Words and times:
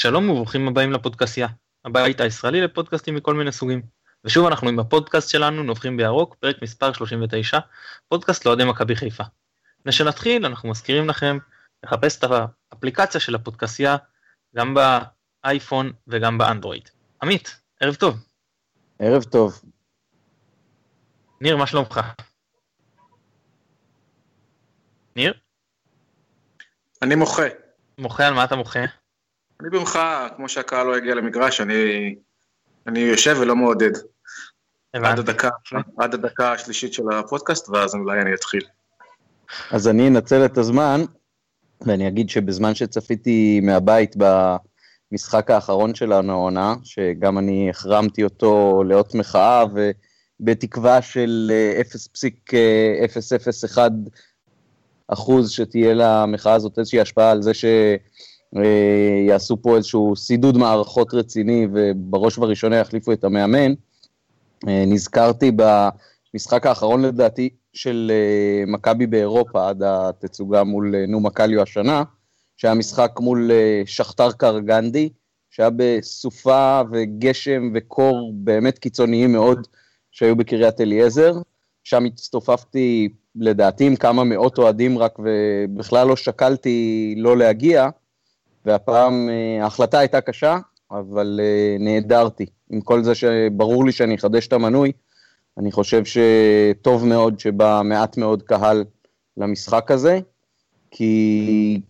שלום 0.00 0.30
וברוכים 0.30 0.68
הבאים 0.68 0.92
לפודקאסיה, 0.92 1.48
הבית 1.84 2.20
הישראלי 2.20 2.60
לפודקאסטים 2.60 3.14
מכל 3.14 3.34
מיני 3.34 3.52
סוגים. 3.52 3.82
ושוב 4.24 4.46
אנחנו 4.46 4.68
עם 4.68 4.78
הפודקאסט 4.78 5.30
שלנו 5.30 5.62
נובחים 5.62 5.96
בירוק, 5.96 6.34
פרק 6.34 6.62
מספר 6.62 6.92
39, 6.92 7.58
פודקאסט 8.08 8.46
לאוהדי 8.46 8.64
מכבי 8.64 8.96
חיפה. 8.96 9.24
לפני 9.80 9.92
שנתחיל 9.92 10.46
אנחנו 10.46 10.70
מזכירים 10.70 11.08
לכם 11.08 11.38
לחפש 11.84 12.18
את 12.18 12.24
האפליקציה 12.72 13.20
של 13.20 13.34
הפודקאסיה 13.34 13.96
גם 14.56 14.74
באייפון 14.74 15.92
וגם 16.06 16.38
באנדרואיד. 16.38 16.88
עמית, 17.22 17.60
ערב 17.80 17.94
טוב. 17.94 18.16
ערב 18.98 19.22
טוב. 19.22 19.62
ניר, 21.40 21.56
מה 21.56 21.66
שלומך? 21.66 22.00
ניר? 25.16 25.34
אני 27.02 27.14
מוחה. 27.14 27.46
מוחה 27.98 28.26
על 28.26 28.34
מה 28.34 28.44
אתה 28.44 28.56
מוחה? 28.56 28.80
אני 29.60 29.70
במחאה, 29.70 30.28
כמו 30.36 30.48
שהקהל 30.48 30.86
לא 30.86 30.98
יגיע 30.98 31.14
למגרש, 31.14 31.60
אני, 31.60 32.14
אני 32.86 33.00
יושב 33.00 33.36
ולא 33.40 33.56
מעודד. 33.56 33.90
עד 34.92 35.18
הדקה, 35.18 35.48
עד 35.98 36.14
הדקה 36.14 36.52
השלישית 36.52 36.92
של 36.92 37.02
הפודקאסט, 37.14 37.68
ואז 37.68 37.94
אולי 37.94 38.20
אני 38.20 38.34
אתחיל. 38.34 38.62
אז 39.70 39.88
אני 39.88 40.08
אנצל 40.08 40.44
את 40.44 40.58
הזמן, 40.58 41.00
ואני 41.80 42.08
אגיד 42.08 42.30
שבזמן 42.30 42.74
שצפיתי 42.74 43.60
מהבית 43.62 44.16
במשחק 44.16 45.50
האחרון 45.50 45.94
שלנו 45.94 46.32
העונה, 46.32 46.74
שגם 46.84 47.38
אני 47.38 47.70
החרמתי 47.70 48.24
אותו 48.24 48.82
לאות 48.88 49.14
מחאה, 49.14 49.64
ובתקווה 50.40 51.02
של 51.02 51.52
0.001 53.74 53.78
אחוז 55.08 55.50
שתהיה 55.50 55.94
למחאה 55.94 56.54
הזאת 56.54 56.78
איזושהי 56.78 57.00
השפעה 57.00 57.30
על 57.30 57.42
זה 57.42 57.54
ש... 57.54 57.64
יעשו 59.26 59.62
פה 59.62 59.76
איזשהו 59.76 60.16
סידוד 60.16 60.56
מערכות 60.56 61.14
רציני 61.14 61.66
ובראש 61.72 62.38
ובראשונה 62.38 62.76
יחליפו 62.76 63.12
את 63.12 63.24
המאמן. 63.24 63.72
נזכרתי 64.64 65.50
במשחק 65.56 66.66
האחרון 66.66 67.02
לדעתי 67.02 67.48
של 67.72 68.12
מכבי 68.66 69.06
באירופה 69.06 69.68
עד 69.68 69.82
התצוגה 69.82 70.64
מול 70.64 70.94
נומה 71.08 71.30
קליו 71.30 71.62
השנה, 71.62 72.02
שהיה 72.56 72.74
משחק 72.74 73.12
מול 73.20 73.50
שכתר 73.86 74.32
קרגנדי, 74.32 75.08
שהיה 75.50 75.70
בסופה 75.76 76.80
וגשם 76.92 77.70
וקור 77.74 78.32
באמת 78.34 78.78
קיצוניים 78.78 79.32
מאוד 79.32 79.66
שהיו 80.10 80.36
בקריית 80.36 80.80
אליעזר. 80.80 81.34
שם 81.84 82.04
הצטופפתי 82.04 83.08
לדעתי 83.36 83.86
עם 83.86 83.96
כמה 83.96 84.24
מאות 84.24 84.58
אוהדים 84.58 84.98
רק 84.98 85.18
ובכלל 85.18 86.06
לא 86.06 86.16
שקלתי 86.16 87.14
לא 87.18 87.36
להגיע. 87.36 87.88
והפעם 88.68 89.28
אה, 89.28 89.64
ההחלטה 89.64 89.98
הייתה 89.98 90.20
קשה, 90.20 90.58
אבל 90.90 91.40
אה, 91.42 91.76
נעדרתי. 91.80 92.46
עם 92.70 92.80
כל 92.80 93.02
זה 93.02 93.14
שברור 93.14 93.84
לי 93.84 93.92
שאני 93.92 94.14
אחדש 94.14 94.46
את 94.46 94.52
המנוי, 94.52 94.92
אני 95.58 95.72
חושב 95.72 96.02
שטוב 96.04 97.06
מאוד 97.06 97.40
שבא 97.40 97.80
מעט 97.84 98.16
מאוד 98.16 98.42
קהל 98.42 98.84
למשחק 99.36 99.90
הזה, 99.90 100.18
כי 100.90 101.80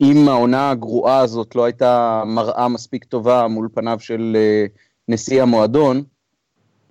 אם 0.00 0.28
העונה 0.28 0.70
הגרועה 0.70 1.18
הזאת 1.18 1.54
לא 1.54 1.64
הייתה 1.64 2.22
מראה 2.26 2.68
מספיק 2.68 3.04
טובה 3.04 3.48
מול 3.48 3.68
פניו 3.74 3.96
של 4.00 4.36
אה, 4.36 4.66
נשיא 5.08 5.42
המועדון, 5.42 6.02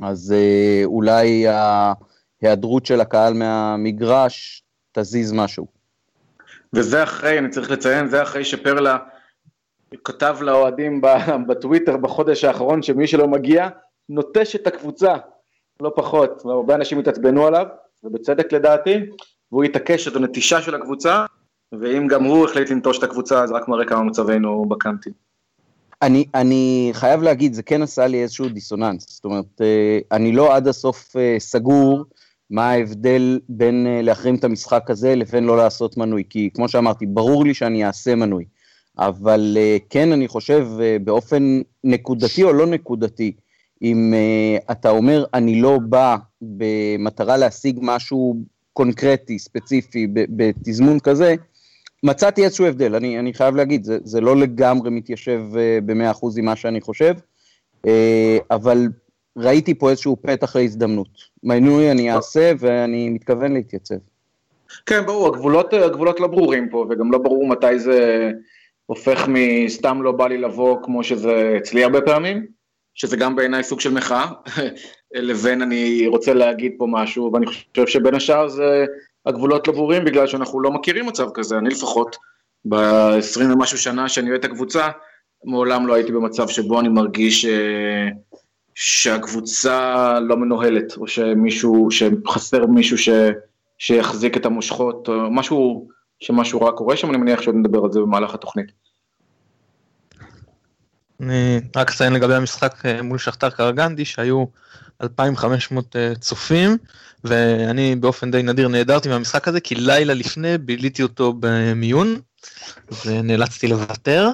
אז 0.02 0.36
אולי 0.84 1.46
ההיעדרות 1.48 2.86
של 2.86 3.02
הקהל 3.02 3.34
מהמגרש 3.34 4.64
תזיז 4.92 5.34
משהו. 5.34 5.68
וזה 6.74 7.04
אחרי, 7.04 7.40
אני 7.40 7.50
צריך 7.50 7.72
לציין, 7.72 8.08
זה 8.08 8.24
אחרי 8.24 8.46
שפרלה 8.46 8.98
כתב 10.04 10.38
לאוהדים 10.42 11.02
בטוויטר 11.48 11.98
בחודש 11.98 12.44
האחרון 12.44 12.82
שמי 12.82 13.08
שלא 13.08 13.28
מגיע 13.28 13.70
נוטש 14.10 14.56
את 14.56 14.68
הקבוצה, 14.68 15.16
לא 15.82 15.92
פחות, 15.96 16.42
הרבה 16.46 16.76
אנשים 16.76 17.00
התעצבנו 17.00 17.48
עליו, 17.48 17.66
ובצדק 18.04 18.54
לדעתי, 18.54 18.98
והוא 19.52 19.64
התעקש 19.64 20.04
שזו 20.06 20.20
נטישה 20.20 20.62
של 20.62 20.76
הקבוצה, 20.76 21.26
ואם 21.72 22.08
גם 22.08 22.24
הוא 22.24 22.46
החליט 22.46 22.70
לנטוש 22.70 22.98
את 22.98 23.04
הקבוצה, 23.04 23.48
זה 23.48 23.54
רק 23.54 23.68
מראה 23.68 23.86
כמה 23.86 24.04
מצבנו 24.04 24.66
בקאנטי. 24.66 25.10
אני, 26.02 26.26
אני 26.36 26.90
חייב 26.94 27.22
להגיד, 27.22 27.54
זה 27.54 27.64
כן 27.64 27.82
עשה 27.82 28.08
לי 28.08 28.24
איזשהו 28.24 28.50
דיסוננס, 28.50 29.06
זאת 29.10 29.26
אומרת, 29.26 29.62
אה, 29.62 30.00
אני 30.12 30.32
לא 30.32 30.56
עד 30.56 30.68
הסוף 30.68 31.16
אה, 31.16 31.36
סגור 31.40 32.06
מה 32.50 32.70
ההבדל 32.70 33.40
בין 33.50 33.88
אה, 33.88 34.02
להחרים 34.02 34.36
את 34.36 34.44
המשחק 34.44 34.90
הזה 34.90 35.16
לבין 35.16 35.44
לא 35.44 35.58
לעשות 35.58 35.98
מנוי, 35.98 36.24
כי 36.30 36.50
כמו 36.54 36.70
שאמרתי, 36.70 37.06
ברור 37.06 37.46
לי 37.46 37.54
שאני 37.54 37.86
אעשה 37.86 38.16
מנוי. 38.16 38.46
אבל 38.98 39.58
אה, 39.60 39.78
כן, 39.90 40.12
אני 40.12 40.28
חושב 40.28 40.68
אה, 40.82 40.98
באופן 41.04 41.62
נקודתי 41.84 42.44
או 42.44 42.54
לא 42.54 42.66
נקודתי, 42.66 43.32
אם 43.82 44.14
אה, 44.14 44.72
אתה 44.72 44.90
אומר, 44.90 45.26
אני 45.34 45.62
לא 45.62 45.80
בא 45.90 46.16
במטרה 46.42 47.38
להשיג 47.38 47.80
משהו 47.82 48.38
קונקרטי, 48.74 49.40
ספציפי, 49.40 50.08
בתזמון 50.12 51.00
כזה, 51.00 51.36
מצאתי 52.04 52.44
איזשהו 52.44 52.66
הבדל, 52.66 52.96
אני, 52.96 53.20
אני 53.20 53.34
חייב 53.34 53.56
להגיד, 53.56 53.84
זה, 53.84 53.98
זה 54.04 54.22
לא 54.22 54.38
לגמרי 54.38 54.90
מתיישב 54.90 55.42
במאה 55.86 56.12
אחוז 56.12 56.38
עם 56.38 56.46
מה 56.46 56.56
שאני 56.56 56.82
חושב, 56.82 57.14
אבל 58.52 58.88
ראיתי 59.38 59.74
פה 59.74 59.90
איזשהו 59.90 60.18
פתח 60.22 60.56
להזדמנות. 60.56 61.08
מינוי 61.44 61.92
אני 61.92 62.12
אעשה 62.12 62.52
ואני 62.60 63.10
מתכוון 63.10 63.54
להתייצב. 63.54 63.96
כן, 64.86 65.06
ברור, 65.06 65.28
הגבולות, 65.28 65.74
הגבולות 65.74 66.20
לא 66.20 66.28
ברורים 66.28 66.70
פה, 66.70 66.86
וגם 66.90 67.12
לא 67.12 67.18
ברור 67.18 67.48
מתי 67.48 67.80
זה 67.80 68.32
הופך 68.86 69.28
מסתם 69.28 70.02
לא 70.02 70.12
בא 70.12 70.28
לי 70.28 70.38
לבוא 70.38 70.78
כמו 70.84 71.04
שזה 71.04 71.54
אצלי 71.58 71.84
הרבה 71.84 72.02
פעמים, 72.02 72.46
שזה 72.94 73.18
גם 73.18 73.36
בעיניי 73.36 73.64
סוג 73.64 73.80
של 73.80 73.94
מחאה, 73.94 74.28
לבין 75.14 75.62
אני 75.62 76.08
רוצה 76.08 76.34
להגיד 76.34 76.72
פה 76.78 76.88
משהו, 76.90 77.32
ואני 77.34 77.46
חושב 77.46 77.88
שבין 77.88 78.16
השאר 78.16 78.48
זה 78.48 78.86
הגבולות 79.26 79.68
לא 79.68 79.74
ברורים 79.74 80.06
בגלל 80.06 80.28
שאנחנו 80.28 80.62
לא 80.62 80.72
מכירים 80.72 81.06
מצב 81.06 81.30
כזה, 81.34 81.58
אני 81.58 81.70
לפחות 81.70 82.16
ב-20 82.66 83.44
ומשהו 83.54 83.78
שנה 83.78 84.10
שאני 84.10 84.30
אוהד 84.30 84.46
את 84.46 84.52
הקבוצה, 84.52 84.90
מעולם 85.44 85.88
לא 85.88 85.94
הייתי 85.94 86.12
במצב 86.12 86.48
שבו 86.48 86.80
אני 86.80 86.90
מרגיש 86.90 87.46
אה, 87.46 88.08
שהקבוצה 88.76 90.20
לא 90.20 90.38
מנוהלת, 90.38 90.98
או 90.98 91.08
שמישהו, 91.08 91.92
שחסר 91.92 92.66
מישהו 92.66 92.98
ש, 92.98 93.10
שיחזיק 93.78 94.38
את 94.38 94.46
המושכות, 94.46 95.08
או 95.08 95.32
משהו 95.32 95.88
שמשהו 96.20 96.62
רע 96.62 96.72
קורה 96.72 96.98
שם, 96.98 97.10
אני 97.10 97.18
מניח 97.18 97.42
שעוד 97.42 97.56
נדבר 97.56 97.84
על 97.84 97.92
זה 97.92 98.00
במהלך 98.00 98.34
התוכנית. 98.34 98.72
אני 101.20 101.60
רק 101.76 101.92
אציין 101.92 102.14
לגבי 102.14 102.36
המשחק 102.36 102.86
אה, 102.86 103.02
מול 103.02 103.18
שכתר 103.18 103.50
קרגנדי 103.50 104.06
שהיו 104.06 104.46
2,500 105.04 105.96
אה, 105.96 106.14
צופים 106.20 106.78
ואני 107.24 107.96
באופן 107.96 108.32
די 108.32 108.44
נדיר 108.44 108.68
נעדרתי 108.68 109.10
מהמשחק 109.10 109.48
הזה 109.48 109.60
כי 109.60 109.76
לילה 109.76 110.14
לפני 110.14 110.58
ביליתי 110.58 111.04
אותו 111.04 111.34
במיון 111.40 112.20
ונאלצתי 113.06 113.68
לוותר. 113.68 114.30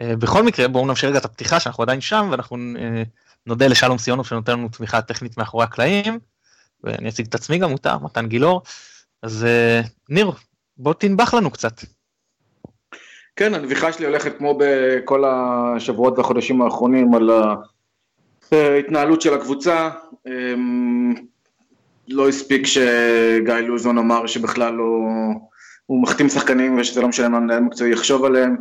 אה, 0.00 0.16
בכל 0.16 0.42
מקרה 0.42 0.68
בואו 0.68 0.86
נמשיך 0.86 1.10
רגע 1.10 1.18
את 1.18 1.24
הפתיחה 1.24 1.60
שאנחנו 1.60 1.82
עדיין 1.82 2.00
שם 2.00 2.28
ואנחנו 2.30 2.56
נודה 3.46 3.66
לשלום 3.66 3.98
סיונוב 3.98 4.26
שנותן 4.26 4.52
לנו 4.52 4.68
תמיכה 4.68 5.02
טכנית 5.02 5.38
מאחורי 5.38 5.64
הקלעים 5.64 6.18
ואני 6.84 7.08
אציג 7.08 7.26
את 7.26 7.34
עצמי 7.34 7.58
גם 7.58 7.70
מותר 7.70 7.98
מתן 7.98 8.26
גילאור 8.26 8.62
אז 9.22 9.46
ניר 10.08 10.30
בוא 10.82 10.94
תנבח 10.94 11.34
לנו 11.34 11.50
קצת. 11.50 11.72
כן, 13.36 13.54
הנביחה 13.54 13.92
שלי 13.92 14.06
הולכת 14.06 14.38
כמו 14.38 14.58
בכל 14.60 15.24
השבועות 15.24 16.18
והחודשים 16.18 16.62
האחרונים 16.62 17.14
על 17.14 17.30
ההתנהלות 18.52 19.20
של 19.20 19.34
הקבוצה. 19.34 19.90
אמ, 20.26 21.14
לא 22.08 22.28
הספיק 22.28 22.66
שגיא 22.66 23.54
לוזון 23.54 23.98
אמר 23.98 24.26
שבכלל 24.26 24.74
לא... 24.74 24.98
הוא 25.86 26.02
מחתים 26.02 26.28
שחקנים 26.28 26.78
ושזה 26.78 27.00
לא 27.00 27.08
משנה 27.08 27.28
מה 27.28 27.40
מנהל 27.40 27.60
מקצועי 27.60 27.92
יחשוב 27.92 28.24
עליהם, 28.24 28.56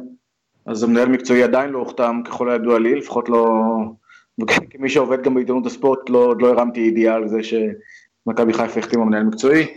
אז 0.65 0.83
המנהל 0.83 1.10
מקצועי 1.10 1.44
עדיין 1.44 1.69
לא 1.69 1.80
הוחתם 1.80 2.22
ככל 2.25 2.50
הידוע 2.50 2.80
לי, 2.80 2.95
לפחות 2.95 3.30
לא... 3.30 3.48
כמי 4.69 4.89
שעובד 4.89 5.24
גם 5.24 5.33
בעיתונות 5.33 5.65
הספורט, 5.65 6.10
לא, 6.10 6.36
לא 6.39 6.48
הרמתי 6.48 6.80
ידיעה 6.80 7.15
על 7.15 7.27
זה 7.27 7.39
שמכבי 7.44 8.54
חיפה 8.54 8.80
החתימה 8.80 9.06
מנהל 9.06 9.24
מקצועי. 9.24 9.68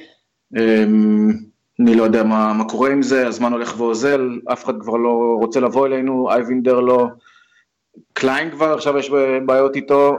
אמ, 1.82 1.88
אני 1.88 1.96
לא 1.96 2.02
יודע 2.02 2.22
מה, 2.22 2.52
מה 2.52 2.64
קורה 2.64 2.90
עם 2.90 3.02
זה, 3.02 3.26
הזמן 3.26 3.52
הולך 3.52 3.80
ואוזל, 3.80 4.40
אף 4.52 4.64
אחד 4.64 4.80
כבר 4.80 4.96
לא 4.96 5.36
רוצה 5.40 5.60
לבוא 5.60 5.86
אלינו, 5.86 6.30
אייבינדר 6.30 6.80
לא, 6.80 7.06
קליין 8.12 8.50
כבר, 8.50 8.74
עכשיו 8.74 8.98
יש 8.98 9.10
בעיות 9.46 9.76
איתו. 9.76 10.16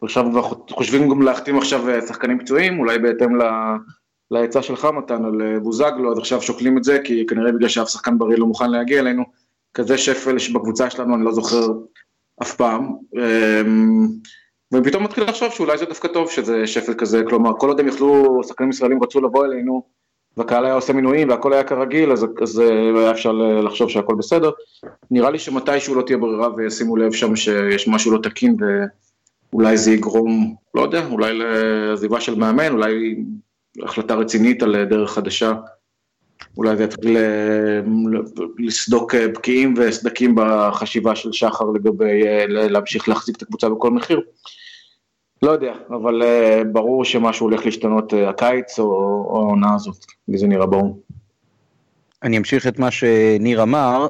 ועכשיו 0.00 0.24
כבר 0.30 0.42
חושבים 0.70 1.08
גם 1.08 1.22
להחתים 1.22 1.58
עכשיו 1.58 1.88
אה, 1.88 2.00
שחקנים 2.00 2.38
פצועים, 2.38 2.78
אולי 2.78 2.98
בהתאם 2.98 3.38
לעצה 4.30 4.62
שלך 4.62 4.84
מתן 4.84 5.24
על 5.24 5.42
אה, 5.42 5.60
בוזגלו, 5.60 6.12
אז 6.12 6.18
עכשיו 6.18 6.42
שוקלים 6.42 6.78
את 6.78 6.84
זה, 6.84 6.98
כי 7.04 7.26
כנראה 7.26 7.52
בגלל 7.52 7.68
שאף 7.68 7.88
שחקן 7.88 8.18
בריא 8.18 8.38
לא 8.38 8.46
מוכן 8.46 8.70
להגיע 8.70 9.00
אלינו, 9.00 9.24
כזה 9.74 9.98
שפל 9.98 10.38
שבקבוצה 10.38 10.90
שלנו 10.90 11.14
אני 11.14 11.24
לא 11.24 11.32
זוכר 11.32 11.66
אף 12.42 12.54
פעם. 12.54 12.96
ופתאום 14.74 15.04
מתחיל 15.04 15.24
לחשוב 15.24 15.52
שאולי 15.52 15.78
זה 15.78 15.84
דווקא 15.84 16.08
טוב 16.08 16.30
שזה 16.30 16.66
שפל 16.66 16.94
כזה, 16.94 17.22
כלומר 17.28 17.50
כל 17.58 17.68
עוד 17.68 17.80
הם 17.80 17.88
יכלו, 17.88 18.40
שחקנים 18.46 18.70
ישראלים 18.70 19.02
רצו 19.02 19.20
לבוא 19.20 19.44
אלינו, 19.44 19.82
והקהל 20.36 20.64
היה 20.64 20.74
עושה 20.74 20.92
מינויים 20.92 21.28
והכל 21.28 21.52
היה 21.52 21.64
כרגיל, 21.64 22.12
אז, 22.12 22.26
אז 22.42 22.58
היה 22.96 23.10
אפשר 23.10 23.32
לחשוב 23.32 23.90
שהכל 23.90 24.14
בסדר. 24.14 24.50
נראה 25.10 25.30
לי 25.30 25.38
שמתישהו 25.38 25.94
לא 25.94 26.02
תהיה 26.02 26.18
ברירה 26.18 26.48
וישימו 26.56 26.96
לב 26.96 27.12
שם 27.12 27.36
שיש 27.36 27.88
משהו 27.88 28.12
לא 28.12 28.18
תקין 28.22 28.56
ואולי 29.52 29.76
זה 29.76 29.90
יגרום, 29.90 30.54
לא 30.74 30.82
יודע, 30.82 31.06
אולי 31.06 31.38
לעזיבה 31.38 32.20
של 32.20 32.34
מאמן, 32.34 32.72
אולי 32.72 33.16
החלטה 33.82 34.14
רצינית 34.14 34.62
על 34.62 34.84
דרך 34.84 35.10
חדשה. 35.10 35.52
אולי 36.56 36.76
זה 36.76 36.84
יתחיל 36.84 37.16
לסדוק 38.58 39.14
בקיעים 39.14 39.74
וסדקים 39.76 40.34
בחשיבה 40.36 41.16
של 41.16 41.32
שחר 41.32 41.64
לגבי 41.64 42.22
להמשיך 42.48 43.08
להחזיק 43.08 43.36
את 43.36 43.42
הקבוצה 43.42 43.68
בכל 43.68 43.90
מחיר. 43.90 44.20
לא 45.42 45.50
יודע, 45.50 45.74
אבל 45.88 46.22
uh, 46.22 46.64
ברור 46.72 47.04
שמשהו 47.04 47.46
הולך 47.46 47.64
להשתנות 47.64 48.12
uh, 48.12 48.16
הקיץ 48.16 48.78
או 48.78 49.26
העונה 49.30 49.74
הזאת, 49.74 50.04
לי 50.28 50.38
זה 50.38 50.46
נראה 50.46 50.66
ברור. 50.66 51.00
אני 52.22 52.38
אמשיך 52.38 52.66
את 52.66 52.78
מה 52.78 52.90
שניר 52.90 53.62
אמר, 53.62 54.06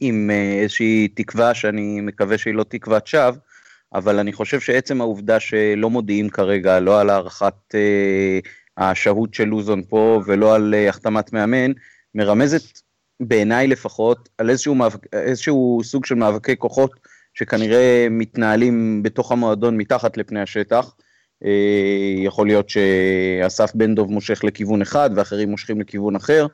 עם 0.00 0.30
uh, 0.30 0.62
איזושהי 0.62 1.08
תקווה 1.08 1.54
שאני 1.54 2.00
מקווה 2.00 2.38
שהיא 2.38 2.54
לא 2.54 2.64
תקוות 2.68 3.06
שווא, 3.06 3.30
אבל 3.94 4.18
אני 4.18 4.32
חושב 4.32 4.60
שעצם 4.60 5.00
העובדה 5.00 5.40
שלא 5.40 5.90
מודיעים 5.90 6.28
כרגע, 6.28 6.80
לא 6.80 7.00
על 7.00 7.10
הארכת 7.10 7.54
uh, 7.72 8.48
השהות 8.76 9.34
של 9.34 9.44
לוזון 9.44 9.82
פה 9.88 10.20
ולא 10.26 10.54
על 10.54 10.74
uh, 10.74 10.88
החתמת 10.88 11.32
מאמן, 11.32 11.72
מרמזת 12.14 12.80
בעיניי 13.20 13.66
לפחות 13.66 14.28
על 14.38 14.50
איזשהו, 14.50 14.74
מאבק, 14.74 15.14
איזשהו 15.14 15.80
סוג 15.84 16.06
של 16.06 16.14
מאבקי 16.14 16.56
כוחות 16.56 16.90
שכנראה 17.38 18.06
מתנהלים 18.10 19.02
בתוך 19.02 19.32
המועדון 19.32 19.76
מתחת 19.76 20.16
לפני 20.16 20.40
השטח. 20.40 20.94
אה, 21.44 22.24
יכול 22.24 22.46
להיות 22.46 22.70
שאסף 22.70 23.74
בן 23.74 23.94
דב 23.94 24.10
מושך 24.10 24.44
לכיוון 24.44 24.82
אחד 24.82 25.10
ואחרים 25.16 25.50
מושכים 25.50 25.80
לכיוון 25.80 26.16
אחר. 26.16 26.46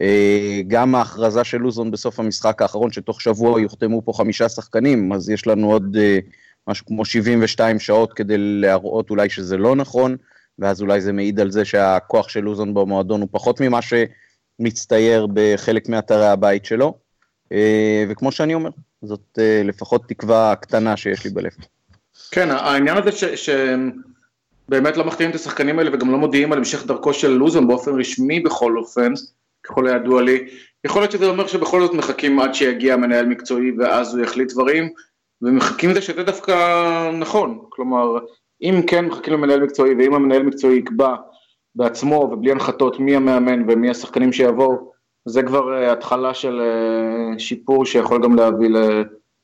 אה, 0.00 0.60
גם 0.68 0.94
ההכרזה 0.94 1.44
של 1.44 1.58
לוזון 1.58 1.90
בסוף 1.90 2.20
המשחק 2.20 2.62
האחרון, 2.62 2.92
שתוך 2.92 3.20
שבוע 3.20 3.60
יוחתמו 3.60 4.02
פה 4.04 4.12
חמישה 4.12 4.48
שחקנים, 4.48 5.12
אז 5.12 5.30
יש 5.30 5.46
לנו 5.46 5.72
עוד 5.72 5.96
אה, 6.00 6.18
משהו 6.68 6.86
כמו 6.86 7.04
72 7.04 7.78
שעות 7.78 8.12
כדי 8.12 8.34
להראות 8.38 9.10
אולי 9.10 9.30
שזה 9.30 9.56
לא 9.56 9.76
נכון, 9.76 10.16
ואז 10.58 10.82
אולי 10.82 11.00
זה 11.00 11.12
מעיד 11.12 11.40
על 11.40 11.50
זה 11.50 11.64
שהכוח 11.64 12.28
של 12.28 12.40
לוזון 12.40 12.74
במועדון 12.74 13.20
הוא 13.20 13.28
פחות 13.32 13.60
ממה 13.60 13.78
שמצטייר 13.82 15.26
בחלק 15.34 15.88
מאתרי 15.88 16.26
הבית 16.26 16.64
שלו. 16.64 16.98
וכמו 18.08 18.32
שאני 18.32 18.54
אומר, 18.54 18.70
זאת 19.06 19.38
אה, 19.38 19.62
לפחות 19.64 20.08
תקווה 20.08 20.54
קטנה 20.56 20.96
שיש 20.96 21.24
לי 21.24 21.30
בלב. 21.30 21.52
כן, 22.30 22.50
העניין 22.50 22.96
הזה 22.96 23.10
שבאמת 23.36 24.96
לא 24.96 25.04
מחתימים 25.04 25.30
את 25.30 25.34
השחקנים 25.34 25.78
האלה 25.78 25.90
וגם 25.92 26.10
לא 26.10 26.18
מודיעים 26.18 26.52
על 26.52 26.58
המשך 26.58 26.86
דרכו 26.86 27.14
של 27.14 27.28
לוזון 27.28 27.68
באופן 27.68 28.00
רשמי 28.00 28.40
בכל 28.40 28.78
אופן, 28.78 29.12
ככל 29.62 29.88
הידוע 29.88 30.22
לי, 30.22 30.48
יכול 30.84 31.02
להיות 31.02 31.12
שזה 31.12 31.26
אומר 31.26 31.46
שבכל 31.46 31.80
זאת 31.80 31.94
מחכים 31.94 32.40
עד 32.40 32.54
שיגיע 32.54 32.96
מנהל 32.96 33.26
מקצועי 33.26 33.72
ואז 33.78 34.14
הוא 34.14 34.24
יחליט 34.24 34.52
דברים, 34.52 34.88
ומחכים 35.42 35.90
לזה 35.90 36.02
שזה 36.02 36.22
דווקא 36.22 36.54
נכון, 37.10 37.58
כלומר, 37.68 38.18
אם 38.62 38.80
כן 38.86 39.04
מחכים 39.04 39.32
למנהל 39.32 39.62
מקצועי 39.62 39.94
ואם 39.94 40.14
המנהל 40.14 40.42
מקצועי 40.42 40.76
יקבע 40.78 41.14
בעצמו 41.74 42.14
ובלי 42.32 42.50
הנחתות 42.50 43.00
מי 43.00 43.16
המאמן 43.16 43.70
ומי 43.70 43.90
השחקנים 43.90 44.32
שיבואו, 44.32 44.92
זה 45.26 45.42
כבר 45.42 45.72
אה, 45.72 45.92
התחלה 45.92 46.34
של 46.34 46.60
אה, 46.60 47.38
שיפור 47.38 47.86
שיכול 47.86 48.22
גם 48.22 48.36
להביא, 48.36 48.68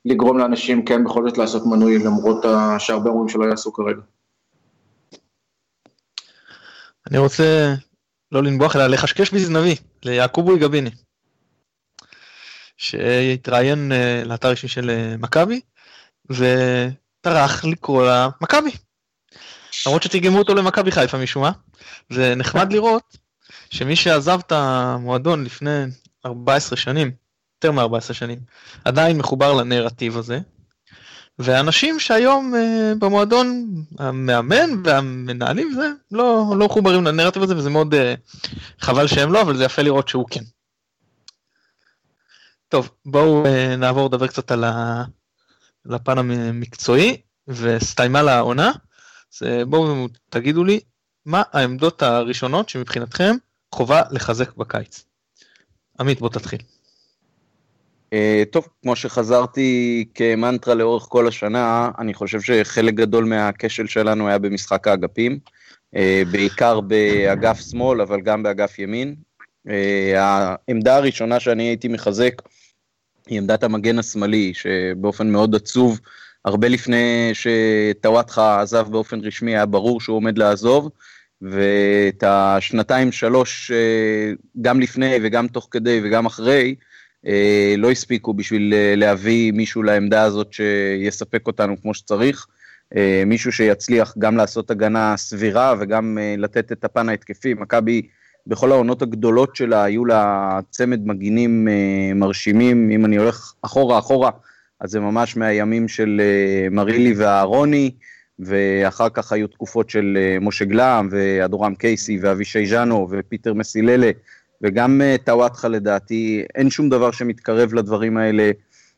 לגרום 0.04 0.38
לאנשים 0.38 0.84
כן 0.84 1.04
בכל 1.04 1.28
זאת 1.28 1.38
לעשות 1.38 1.62
מנוי 1.66 1.98
למרות 1.98 2.44
שהרבה 2.78 3.10
אומרים 3.10 3.28
שלא 3.28 3.44
יעשו 3.44 3.72
כרגע. 3.72 4.00
אני 7.10 7.18
רוצה 7.18 7.74
לא 8.32 8.42
לנבוח 8.42 8.76
אלא 8.76 8.86
לחשקש 8.86 9.30
בזנבי 9.30 9.76
ליעקובוי 10.04 10.58
גביני 10.58 10.90
שהתראיין 12.76 13.92
אה, 13.92 14.22
לאתר 14.24 14.50
אישי 14.50 14.68
של 14.68 15.14
מכבי 15.18 15.60
וטרח 16.30 17.64
לקרוא 17.64 18.06
לה 18.06 18.28
מכבי. 18.40 18.70
למרות 19.86 20.02
שתרגמו 20.02 20.38
אותו 20.38 20.54
למכבי 20.54 20.90
חיפה 20.90 21.18
משום 21.18 21.42
מה 21.42 21.52
זה 22.10 22.34
נחמד 22.34 22.72
לראות 22.72 23.16
שמי 23.72 23.96
שעזב 23.96 24.40
את 24.46 24.52
המועדון 24.52 25.44
לפני 25.44 25.84
14 26.26 26.76
שנים, 26.76 27.10
יותר 27.54 27.72
מ-14 27.72 28.12
שנים, 28.12 28.38
עדיין 28.84 29.18
מחובר 29.18 29.52
לנרטיב 29.52 30.16
הזה, 30.16 30.38
ואנשים 31.38 32.00
שהיום 32.00 32.54
uh, 32.54 32.98
במועדון, 32.98 33.74
המאמן 33.98 34.70
והמנהלים, 34.84 35.72
זה 35.74 35.90
לא, 36.10 36.54
לא 36.58 36.66
מחוברים 36.66 37.04
לנרטיב 37.04 37.42
הזה, 37.42 37.56
וזה 37.56 37.70
מאוד 37.70 37.94
uh, 37.94 37.96
חבל 38.80 39.06
שהם 39.06 39.32
לא, 39.32 39.42
אבל 39.42 39.56
זה 39.56 39.64
יפה 39.64 39.82
לראות 39.82 40.08
שהוא 40.08 40.26
כן. 40.30 40.44
טוב, 42.68 42.90
בואו 43.06 43.44
uh, 43.44 43.76
נעבור 43.76 44.06
לדבר 44.06 44.26
קצת 44.26 44.50
על, 44.50 44.64
ה... 44.64 45.04
על 45.88 45.94
הפן 45.94 46.18
המקצועי, 46.18 47.20
וסתיימה 47.48 48.22
לעונה. 48.22 48.72
אז 49.32 49.46
בואו 49.66 50.08
תגידו 50.30 50.64
לי, 50.64 50.80
מה 51.26 51.42
העמדות 51.52 52.02
הראשונות 52.02 52.68
שמבחינתכם 52.68 53.36
חובה 53.72 54.02
לחזק 54.10 54.56
בקיץ. 54.56 55.04
עמית, 56.00 56.20
בוא 56.20 56.28
תתחיל. 56.28 56.58
Uh, 58.10 58.14
טוב, 58.50 58.68
כמו 58.82 58.96
שחזרתי 58.96 60.04
כמנטרה 60.14 60.74
לאורך 60.74 61.02
כל 61.08 61.28
השנה, 61.28 61.90
אני 61.98 62.14
חושב 62.14 62.40
שחלק 62.40 62.94
גדול 62.94 63.24
מהכשל 63.24 63.86
שלנו 63.86 64.28
היה 64.28 64.38
במשחק 64.38 64.88
האגפים, 64.88 65.38
uh, 65.94 65.98
בעיקר 66.30 66.80
באגף 66.80 67.60
שמאל, 67.70 68.00
אבל 68.00 68.20
גם 68.20 68.42
באגף 68.42 68.78
ימין. 68.78 69.14
Uh, 69.68 69.70
העמדה 70.16 70.96
הראשונה 70.96 71.40
שאני 71.40 71.62
הייתי 71.62 71.88
מחזק 71.88 72.42
היא 73.26 73.38
עמדת 73.38 73.62
המגן 73.62 73.98
השמאלי, 73.98 74.54
שבאופן 74.54 75.30
מאוד 75.30 75.54
עצוב, 75.54 76.00
הרבה 76.44 76.68
לפני 76.68 77.30
שטוואטחה 77.32 78.60
עזב 78.60 78.88
באופן 78.90 79.20
רשמי, 79.20 79.54
היה 79.54 79.66
ברור 79.66 80.00
שהוא 80.00 80.16
עומד 80.16 80.38
לעזוב. 80.38 80.90
ואת 81.42 82.24
השנתיים 82.26 83.12
שלוש 83.12 83.70
אה, 83.70 84.32
גם 84.60 84.80
לפני 84.80 85.18
וגם 85.22 85.48
תוך 85.48 85.68
כדי 85.70 86.00
וגם 86.04 86.26
אחרי 86.26 86.74
אה, 87.26 87.74
לא 87.78 87.90
הספיקו 87.90 88.34
בשביל 88.34 88.74
אה, 88.74 88.94
להביא 88.96 89.52
מישהו 89.52 89.82
לעמדה 89.82 90.22
הזאת 90.22 90.52
שיספק 90.52 91.46
אותנו 91.46 91.80
כמו 91.82 91.94
שצריך. 91.94 92.46
מישהו 93.26 93.52
שיצליח 93.52 94.14
גם 94.18 94.36
לעשות 94.36 94.70
הגנה 94.70 95.16
סבירה 95.16 95.74
וגם 95.80 96.18
לתת 96.38 96.72
את 96.72 96.84
הפן 96.84 97.08
ההתקפי. 97.08 97.54
מכבי 97.54 98.02
בכל 98.46 98.72
העונות 98.72 99.02
הגדולות 99.02 99.56
שלה 99.56 99.84
היו 99.84 100.04
לה 100.04 100.58
צמד 100.70 101.06
מגינים 101.06 101.68
מרשימים, 102.14 102.90
אם 102.90 103.04
אני 103.04 103.16
הולך 103.16 103.52
אחורה 103.62 103.98
אחורה, 103.98 104.30
אז 104.80 104.90
זה 104.90 105.00
ממש 105.00 105.36
מהימים 105.36 105.88
של 105.88 106.20
מרילי 106.70 107.14
ואהרוני. 107.16 107.90
ואחר 108.46 109.08
כך 109.08 109.32
היו 109.32 109.48
תקופות 109.48 109.90
של 109.90 110.18
אה, 110.20 110.38
משה 110.40 110.64
גלעם 110.64 111.08
ואדורם 111.10 111.74
קייסי 111.74 112.18
ואבישי 112.22 112.66
ז'אנו 112.66 113.08
ופיטר 113.10 113.54
מסיללה 113.54 114.10
וגם 114.62 115.00
אה, 115.02 115.16
טוואטחה 115.24 115.68
לדעתי, 115.68 116.44
אין 116.54 116.70
שום 116.70 116.88
דבר 116.88 117.10
שמתקרב 117.10 117.74
לדברים 117.74 118.16
האלה 118.16 118.50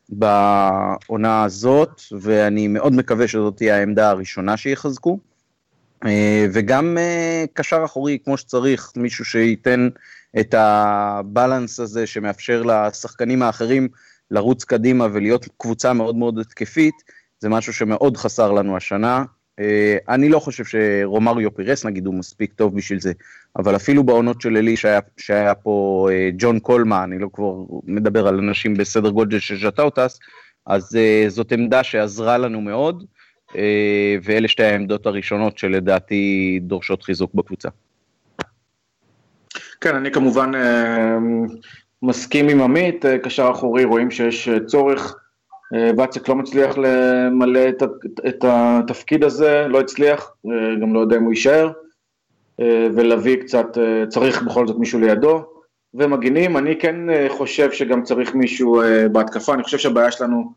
בעונה 0.08 1.44
הזאת, 1.44 2.00
ואני 2.20 2.68
מאוד 2.68 2.92
מקווה 2.92 3.28
שזאת 3.28 3.56
תהיה 3.56 3.76
העמדה 3.76 4.10
הראשונה 4.10 4.56
שיחזקו. 4.56 5.18
אה, 6.06 6.46
וגם 6.52 6.98
קשר 7.52 7.82
אחורי 7.84 8.18
כמו 8.24 8.36
שצריך, 8.36 8.92
מישהו 8.96 9.24
שייתן 9.24 9.88
את 10.40 10.54
הבלנס 10.58 11.80
הזה 11.80 12.06
שמאפשר 12.06 12.62
לשחקנים 12.62 13.42
האחרים 13.42 13.88
לרוץ 14.30 14.64
קדימה 14.64 15.06
ולהיות 15.12 15.48
קבוצה 15.58 15.92
מאוד 15.92 16.16
מאוד 16.16 16.38
התקפית. 16.38 16.94
זה 17.40 17.48
משהו 17.48 17.72
שמאוד 17.72 18.16
חסר 18.16 18.52
לנו 18.52 18.76
השנה. 18.76 19.24
אה, 19.60 19.96
אני 20.08 20.28
לא 20.28 20.38
חושב 20.38 20.64
שרומריו 20.64 21.54
פירס 21.54 21.84
נגיד 21.84 22.06
הוא 22.06 22.14
מספיק 22.14 22.52
טוב 22.52 22.76
בשביל 22.76 23.00
זה, 23.00 23.12
אבל 23.56 23.76
אפילו 23.76 24.04
בעונות 24.04 24.40
של 24.40 24.56
אלי 24.56 24.76
שהיה, 24.76 25.00
שהיה 25.16 25.54
פה 25.54 26.08
אה, 26.12 26.30
ג'ון 26.38 26.58
קולמה, 26.58 27.04
אני 27.04 27.18
לא 27.18 27.28
כבר 27.32 27.54
מדבר 27.84 28.28
על 28.28 28.38
אנשים 28.38 28.74
בסדר 28.74 29.10
גודל 29.10 29.38
של 29.38 29.56
ז'טאוטס, 29.56 30.18
אז 30.66 30.96
אה, 30.96 31.24
זאת 31.28 31.52
עמדה 31.52 31.84
שעזרה 31.84 32.38
לנו 32.38 32.60
מאוד, 32.60 33.04
ואלה 34.22 34.48
שתי 34.48 34.64
העמדות 34.64 35.06
הראשונות 35.06 35.58
שלדעתי 35.58 36.58
דורשות 36.62 37.02
חיזוק 37.02 37.34
בקבוצה. 37.34 37.68
כן, 39.80 39.94
אני 39.94 40.10
כמובן 40.10 40.52
מסכים 42.02 42.48
עם 42.48 42.60
עמית, 42.60 43.04
קשר 43.22 43.50
אחורי 43.50 43.84
רואים 43.84 44.10
שיש 44.10 44.48
צורך 44.66 45.16
ואצק 45.96 46.28
לא 46.28 46.34
מצליח 46.34 46.78
למלא 46.78 47.68
את, 47.68 47.82
את 48.28 48.44
התפקיד 48.48 49.24
הזה, 49.24 49.66
לא 49.68 49.80
הצליח, 49.80 50.32
אה, 50.46 50.80
גם 50.80 50.94
לא 50.94 51.00
יודע 51.00 51.16
אם 51.16 51.22
הוא 51.22 51.32
יישאר, 51.32 51.70
אה, 52.60 52.86
ולהביא 52.94 53.36
קצת, 53.36 53.78
אה, 53.78 54.06
צריך 54.08 54.42
בכל 54.42 54.66
זאת 54.66 54.78
מישהו 54.78 55.00
לידו, 55.00 55.44
ומגינים, 55.94 56.56
אני 56.56 56.78
כן 56.78 56.96
חושב 57.28 57.72
שגם 57.72 58.02
צריך 58.02 58.34
מישהו 58.34 58.82
בהתקפה, 59.12 59.54
אני 59.54 59.62
חושב 59.62 59.78
שהבעיה 59.78 60.10
שלנו, 60.10 60.52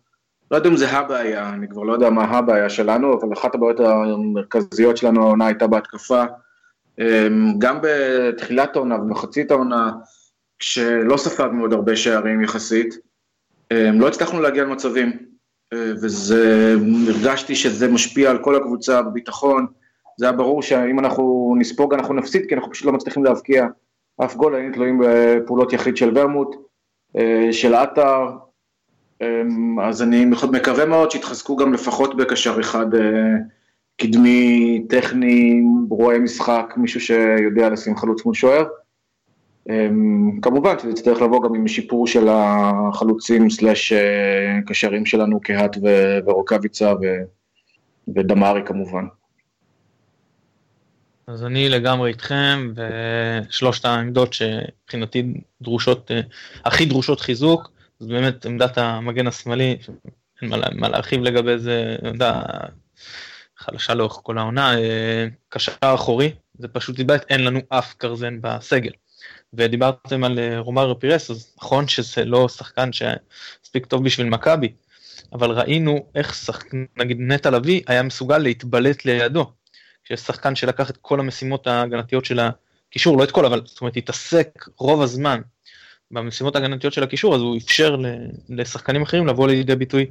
לא 0.52 0.56
יודע 0.56 0.70
אם 0.70 0.78
זה 0.78 0.90
הבעיה, 0.90 1.50
אני 1.50 1.68
כבר 1.70 1.84
לא 1.84 1.94
יודע 1.94 2.10
מה 2.10 2.24
הבעיה 2.24 2.70
שלנו, 2.70 3.14
אבל 3.14 3.34
אחת 3.34 3.56
הבעיות 3.56 3.80
המרכזיות 3.80 4.98
שלנו 4.98 5.24
העונה 5.24 5.46
הייתה 5.46 5.68
בהתקפה, 5.68 6.24
גם 7.58 7.80
בתחילת 7.82 8.76
העונה 8.76 8.96
ובמחצית 8.96 9.52
העונה, 9.52 9.92
כשלא 10.60 11.18
ספגנו 11.18 11.62
עוד 11.62 11.74
הרבה 11.74 11.96
שערים 11.96 12.42
יחסית, 12.42 12.98
לא 13.74 14.08
הצלחנו 14.08 14.42
להגיע 14.42 14.64
למצבים, 14.64 15.12
וזה, 15.74 16.76
הרגשתי 17.08 17.56
שזה 17.56 17.88
משפיע 17.88 18.30
על 18.30 18.38
כל 18.38 18.56
הקבוצה 18.56 19.02
בביטחון, 19.02 19.66
זה 20.18 20.26
היה 20.26 20.32
ברור 20.32 20.62
שאם 20.62 21.00
אנחנו 21.00 21.56
נספוג 21.60 21.94
אנחנו 21.94 22.14
נפסיד, 22.14 22.46
כי 22.50 22.56
אנחנו 22.56 22.72
פשוט 22.72 22.86
לא 22.86 22.94
מצליחים 22.94 23.24
להבקיע 23.24 23.68
אף 24.26 24.36
גול, 24.36 24.56
היינו 24.56 24.74
תלויים 24.74 25.02
בפעולות 25.04 25.74
יחיד 25.74 25.98
של 25.98 26.12
ורמוט, 26.16 26.56
של 27.52 27.76
עטר, 27.76 28.30
אז 29.82 30.02
אני 30.02 30.26
מקווה 30.26 30.86
מאוד 30.86 31.12
שיתחזקו 31.12 31.56
גם 31.56 31.74
לפחות 31.74 32.18
בקשר 32.18 32.60
אחד 32.60 32.86
קדמי, 34.02 34.86
טכני, 34.90 35.62
רואה 35.90 36.20
משחק, 36.20 36.74
מישהו 36.78 37.02
שיודע 37.02 37.70
לשים 37.70 37.98
חלוץ 37.98 38.26
מול 38.26 38.34
שוער. 38.34 38.66
כמובן 40.42 40.80
שזה 40.80 40.90
יצטרך 40.90 41.22
לבוא 41.22 41.44
גם 41.44 41.56
עם 41.56 41.68
שיפור 41.68 42.08
של 42.08 42.28
החלוצים 42.30 43.50
סלאש 43.50 43.94
קשרים 44.66 45.06
שלנו 45.06 45.42
קהת 45.42 45.78
ורוקאביצה 46.26 46.94
ודמארי 48.16 48.62
כמובן. 48.66 49.06
אז 51.28 51.46
אני 51.46 51.70
לגמרי 51.70 52.10
איתכם, 52.10 52.74
ושלושת 52.76 53.86
העמדות 53.86 54.34
שמבחינתי 54.34 55.34
דרושות, 55.62 56.12
הכי 56.66 56.86
דרושות 56.86 57.22
חיזוק, 57.22 57.72
זה 58.00 58.08
באמת 58.08 58.46
עמדת 58.46 58.78
המגן 58.78 59.28
השמאלי, 59.28 59.78
אין 60.42 60.50
מה 60.76 60.90
להרחיב 60.90 61.22
לגבי 61.22 61.58
זה, 61.58 61.96
עמדה 62.06 62.42
חלשה 63.58 63.94
לאורך 63.94 64.20
כל 64.24 64.38
העונה, 64.38 64.74
קשר 65.50 65.72
אחורי, 65.82 66.32
זה 66.60 66.68
פשוט 66.68 67.00
איבד, 67.00 67.18
אין 67.30 67.44
לנו 67.44 67.60
אף 67.70 67.96
גרזן 68.00 68.38
בסגל. 68.42 68.92
ודיברתם 69.54 70.24
על 70.24 70.40
רומאר 70.58 70.94
פירס, 70.94 71.32
אז 71.32 71.54
נכון 71.58 71.88
שזה 71.88 72.26
לא 72.26 72.50
שחקן 72.50 72.90
שמספיק 72.94 73.86
טוב 73.86 74.04
בשביל 74.04 74.28
מכבי, 74.28 74.74
אבל 75.34 75.52
ראינו 75.52 76.06
איך 76.16 76.36
שחקן, 76.36 76.86
נגיד 76.98 77.18
נטע 77.20 77.50
לביא 77.50 77.82
היה 77.88 78.04
מסוגל 78.04 78.38
להתבלט 78.38 79.06
לידו. 79.06 79.52
שיש 80.04 80.20
שחקן 80.20 80.56
שלקח 80.56 80.90
את 80.90 80.98
כל 80.98 81.20
המשימות 81.20 81.68
ההגנתיות 81.68 82.26
של 82.26 82.40
הקישור, 82.40 83.18
לא 83.18 83.24
את 83.24 83.32
כל, 83.32 83.46
אבל 83.46 83.62
זאת 83.66 83.82
אומרת 83.82 83.98
התעסק 83.98 84.66
רוב 84.78 85.02
הזמן 85.02 85.42
במשימות 86.12 86.56
ההגנתיות 86.56 86.94
של 86.94 87.04
הקישור, 87.04 87.36
אז 87.36 87.42
הוא 87.42 87.58
אפשר 87.58 87.96
לשחקנים 88.50 89.02
אחרים 89.02 89.28
לבוא 89.28 89.48
לידי 89.48 89.76
ביטוי 89.76 90.06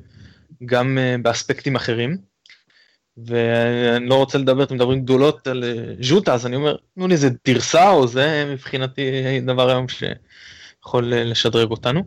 גם 0.64 0.98
באספקטים 1.22 1.76
אחרים. 1.76 2.16
ואני 3.16 4.06
לא 4.06 4.14
רוצה 4.14 4.38
לדבר, 4.38 4.62
אתם 4.62 4.74
מדברים 4.74 5.02
גדולות 5.02 5.46
על 5.46 5.64
ז'וטה, 6.00 6.34
אז 6.34 6.46
אני 6.46 6.56
אומר, 6.56 6.76
תנו 6.94 7.08
לי 7.08 7.14
איזה 7.14 7.28
דרסה, 7.46 7.90
או 7.90 8.06
זה 8.06 8.48
מבחינתי 8.52 9.40
דבר 9.46 9.68
היום 9.68 9.86
שיכול 9.88 11.12
לשדרג 11.14 11.70
אותנו. 11.70 12.02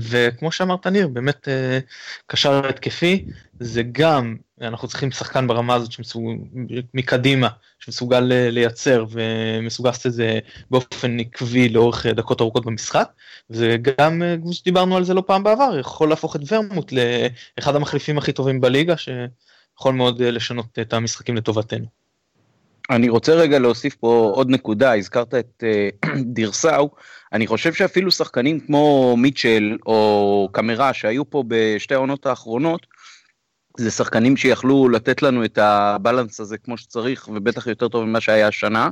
וכמו 0.00 0.52
שאמרת 0.52 0.86
ניר, 0.86 1.08
באמת 1.08 1.48
קשר 2.26 2.68
התקפי, 2.68 3.24
זה 3.60 3.82
גם, 3.92 4.36
אנחנו 4.60 4.88
צריכים 4.88 5.10
שחקן 5.10 5.46
ברמה 5.46 5.74
הזאת 5.74 5.92
שמסוג, 5.92 6.24
מקדימה, 6.94 7.48
שמסוגל 7.78 8.20
לייצר 8.30 9.04
ומסוגל 9.10 9.88
לעשות 9.88 10.06
את 10.06 10.12
זה 10.12 10.38
באופן 10.70 11.20
עקבי 11.20 11.68
לאורך 11.68 12.06
דקות 12.06 12.40
ארוכות 12.40 12.66
במשחק, 12.66 13.08
וזה 13.50 13.76
גם, 13.82 14.22
כמו 14.42 14.52
שדיברנו 14.52 14.96
על 14.96 15.04
זה 15.04 15.14
לא 15.14 15.22
פעם 15.26 15.42
בעבר, 15.42 15.78
יכול 15.80 16.08
להפוך 16.08 16.36
את 16.36 16.40
ורמוט 16.52 16.92
לאחד 17.58 17.76
המחליפים 17.76 18.18
הכי 18.18 18.32
טובים 18.32 18.60
בליגה, 18.60 18.94
שיכול 19.76 19.94
מאוד 19.94 20.22
לשנות 20.22 20.78
את 20.78 20.92
המשחקים 20.92 21.36
לטובתנו. 21.36 21.86
אני 22.90 23.08
רוצה 23.08 23.34
רגע 23.34 23.58
להוסיף 23.58 23.94
פה 23.94 24.32
עוד 24.34 24.50
נקודה, 24.50 24.96
הזכרת 24.96 25.34
את 25.34 25.64
uh, 26.04 26.08
דירסאו, 26.34 26.90
אני 27.32 27.46
חושב 27.46 27.72
שאפילו 27.72 28.10
שחקנים 28.10 28.60
כמו 28.60 29.14
מיטשל 29.16 29.78
או 29.86 30.48
קמרה 30.52 30.92
שהיו 30.92 31.30
פה 31.30 31.44
בשתי 31.48 31.94
העונות 31.94 32.26
האחרונות, 32.26 32.86
זה 33.76 33.90
שחקנים 33.90 34.36
שיכלו 34.36 34.88
לתת 34.88 35.22
לנו 35.22 35.44
את 35.44 35.58
הבלנס 35.58 36.40
הזה 36.40 36.58
כמו 36.58 36.78
שצריך, 36.78 37.28
ובטח 37.28 37.66
יותר 37.66 37.88
טוב 37.88 38.04
ממה 38.04 38.20
שהיה 38.20 38.48
השנה. 38.48 38.90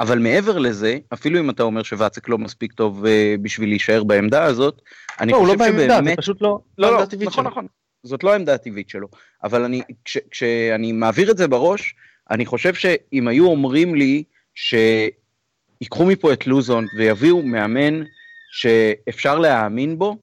אבל 0.00 0.18
מעבר 0.18 0.58
לזה, 0.58 0.98
אפילו 1.12 1.40
אם 1.40 1.50
אתה 1.50 1.62
אומר 1.62 1.82
שוואצק 1.82 2.28
לא 2.28 2.38
מספיק 2.38 2.72
טוב 2.72 3.04
uh, 3.04 3.08
בשביל 3.42 3.68
להישאר 3.68 4.04
בעמדה 4.04 4.44
הזאת, 4.44 4.82
אני 5.20 5.32
לא, 5.32 5.38
חושב 5.38 5.54
שבאמת... 5.54 5.70
לא, 5.70 5.74
הוא 5.74 5.78
לא 5.78 5.88
בעמדה, 5.88 6.10
זה 6.10 6.16
פשוט 6.16 6.42
לא, 6.42 6.58
לא, 6.78 6.90
לא, 6.90 6.98
לא 6.98 7.26
נכון, 7.26 7.46
נכון, 7.46 7.66
זאת 8.04 8.24
לא 8.24 8.32
העמדה 8.32 8.54
הטבעית 8.54 8.88
שלו. 8.88 9.08
אבל 9.44 9.64
אני, 9.64 9.82
כש, 10.04 10.18
כשאני 10.30 10.92
מעביר 10.92 11.30
את 11.30 11.36
זה 11.36 11.48
בראש, 11.48 11.94
אני 12.30 12.46
חושב 12.46 12.74
שאם 12.74 13.28
היו 13.28 13.46
אומרים 13.46 13.94
לי 13.94 14.24
שיקחו 14.54 16.06
מפה 16.06 16.32
את 16.32 16.46
לוזון 16.46 16.86
ויביאו 16.98 17.42
מאמן 17.42 18.02
שאפשר 18.50 19.38
להאמין 19.38 19.98
בו, 19.98 20.16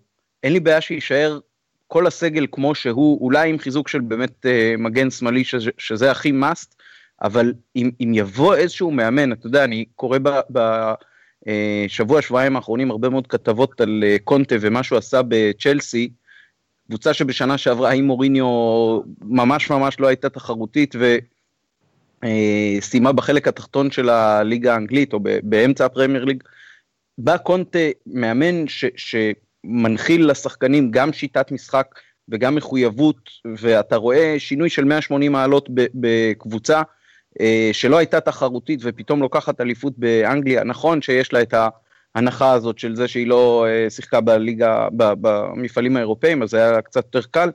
אין 0.44 0.54
לי 0.54 0.60
בעיה 0.60 0.82
שיישאר 0.82 1.40
כל 1.88 2.08
הסגל 2.08 2.48
כמו 2.52 2.76
שהוא, 2.76 3.22
אולי 3.22 3.50
עם 3.50 3.60
חיזוק 3.60 3.88
של 3.88 4.00
באמת 4.00 4.46
uh, 4.46 4.78
מגן 4.78 5.10
שמאלי 5.10 5.44
שזה, 5.44 5.72
שזה 5.78 6.12
הכי 6.12 6.32
מאסט, 6.32 6.76
אבל 7.22 7.54
אם, 7.76 7.92
אם 8.04 8.12
יבוא 8.16 8.56
איזשהו 8.56 8.92
מאמן, 8.92 9.32
אתה 9.32 9.48
יודע, 9.48 9.64
אני 9.64 9.86
קורא 9.96 10.18
בשבוע, 10.50 12.20
uh, 12.20 12.22
שבועיים 12.22 12.56
האחרונים 12.56 12.92
הרבה 12.92 13.10
מאוד 13.10 13.28
כתבות 13.28 13.82
על 13.82 14.04
uh, 14.04 14.24
קונטה 14.24 14.56
ומה 14.62 14.84
שהוא 14.84 14.98
עשה 14.98 15.22
בצ'לסי, 15.28 16.10
קבוצה 16.88 17.14
שבשנה 17.14 17.58
שעברה 17.58 17.92
עם 17.92 18.06
מוריניו 18.06 18.46
ממש 19.22 19.70
ממש 19.70 20.00
לא 20.00 20.08
הייתה 20.08 20.30
תחרותית 20.30 20.96
וסיימה 22.24 23.12
בחלק 23.12 23.48
התחתון 23.48 23.92
של 23.92 24.10
הליגה 24.10 24.74
האנגלית 24.74 25.14
או 25.14 25.20
באמצע 25.44 25.86
הפרמייר 25.86 26.26
ליג, 26.26 26.44
בא 27.18 27.38
קונטה 27.38 27.80
מאמן 28.06 28.68
ש, 28.68 28.86
שמנחיל 28.96 30.32
לשחקנים 30.32 30.92
גם 30.92 31.14
שיטת 31.14 31.52
משחק 31.52 32.00
וגם 32.30 32.56
מחויבות 32.56 33.30
ואתה 33.58 33.96
רואה 33.96 34.36
שינוי 34.40 34.70
של 34.70 34.84
180 34.84 35.32
מעלות 35.32 35.70
בקבוצה 35.94 36.82
שלא 37.72 37.98
הייתה 37.98 38.20
תחרותית 38.20 38.80
ופתאום 38.84 39.22
לוקחת 39.22 39.62
אליפות 39.62 39.94
באנגליה, 39.98 40.64
נכון 40.64 41.02
שיש 41.02 41.34
לה 41.34 41.42
את 41.42 41.54
ה... 41.54 41.68
ההנחה 42.16 42.52
הזאת 42.52 42.80
של 42.80 42.96
זה 42.96 43.08
שהיא 43.08 43.28
לא 43.28 43.66
uh, 43.68 43.90
שיחקה 43.90 44.22
בליגה, 44.22 44.88
במפעלים 44.92 45.98
האירופאים, 45.98 46.44
אז 46.44 46.50
זה 46.50 46.58
היה 46.58 46.82
קצת 46.82 47.06
יותר 47.06 47.28
קל, 47.32 47.50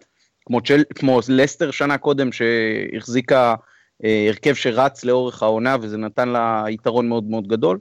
כמו, 0.47 0.61
צ'ל, 0.61 0.83
כמו 0.95 1.21
לסטר 1.29 1.71
שנה 1.71 1.99
קודם 1.99 2.31
שהחזיקה 2.33 3.55
uh, 4.03 4.07
הרכב 4.29 4.55
שרץ 4.55 5.05
לאורך 5.05 5.43
העונה 5.43 5.77
וזה 5.81 5.97
נתן 5.97 6.29
לה 6.29 6.65
יתרון 6.69 7.09
מאוד 7.09 7.25
מאוד 7.25 7.49
גדול. 7.49 7.79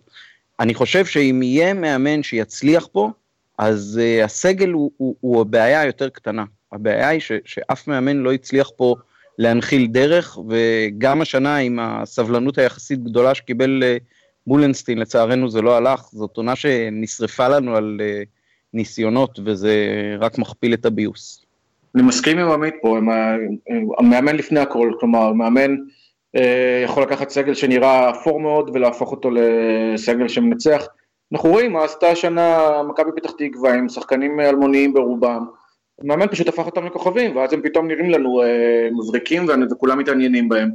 אני 0.60 0.74
חושב 0.74 1.06
שאם 1.06 1.42
יהיה 1.44 1.74
מאמן 1.74 2.24
שיצליח 2.24 2.88
פה, 2.92 3.10
אז 3.58 4.02
uh, 4.02 4.26
הסגל 4.26 4.70
הוא, 4.70 4.92
הוא, 4.98 5.16
הוא 5.20 5.42
הבעיה 5.42 5.82
היותר 5.82 6.10
קטנה. 6.10 6.44
הבעיה 6.72 7.10
היא 7.10 7.20
ש, 7.20 7.32
שאף 7.46 7.88
מאמן 7.88 8.18
לא 8.18 8.34
הצליח 8.34 8.72
פה 8.76 8.96
להנחיל 9.38 9.88
דרך, 9.88 10.38
וגם 10.50 11.22
השנה 11.22 11.58
עם 11.58 11.80
הסבלנות 11.80 12.58
היחסית 12.58 13.04
גדולה 13.04 13.36
שקיבל 13.36 13.84
uh, 13.84 14.04
מולנסטין 14.48 14.98
לצערנו 14.98 15.50
זה 15.50 15.62
לא 15.62 15.78
הלך, 15.78 16.02
זאת 16.12 16.38
עונה 16.38 16.56
שנשרפה 16.56 17.48
לנו 17.48 17.76
על 17.76 17.98
uh, 18.00 18.26
ניסיונות 18.74 19.40
וזה 19.46 19.76
רק 20.20 20.38
מכפיל 20.38 20.74
את 20.74 20.86
הביוס. 20.86 21.46
אני 21.96 22.04
מסכים 22.04 22.38
עם 22.38 22.52
עמית 22.52 22.74
פה, 22.82 22.98
עם 22.98 23.10
המאמן 23.98 24.36
לפני 24.36 24.60
הכל, 24.60 24.92
כלומר 25.00 25.34
מאמן 25.34 25.76
uh, 26.38 26.40
יכול 26.84 27.04
לקחת 27.04 27.30
סגל 27.30 27.54
שנראה 27.54 28.10
אפור 28.10 28.40
מאוד 28.40 28.72
ולהפוך 28.74 29.12
אותו 29.12 29.30
לסגל 29.32 30.28
שמנצח. 30.28 30.88
אנחנו 31.34 31.50
רואים 31.50 31.74
מה 31.74 31.84
עשתה 31.84 32.08
השנה 32.08 32.82
מכבי 32.90 33.10
פתח 33.16 33.32
תקווה 33.32 33.74
עם 33.74 33.90
שחקנים 33.90 34.40
אלמוניים 34.40 34.94
ברובם. 34.94 35.46
מאמן 36.04 36.28
פשוט 36.28 36.48
הפך 36.48 36.66
אותם 36.66 36.86
לכוכבים 36.86 37.36
ואז 37.36 37.54
הם 37.54 37.62
פתאום 37.62 37.88
נראים 37.88 38.10
לנו 38.10 38.42
uh, 38.42 38.46
מבריקים 38.94 39.46
וכולם 39.72 40.00
מתעניינים 40.00 40.50
בהם. 40.50 40.70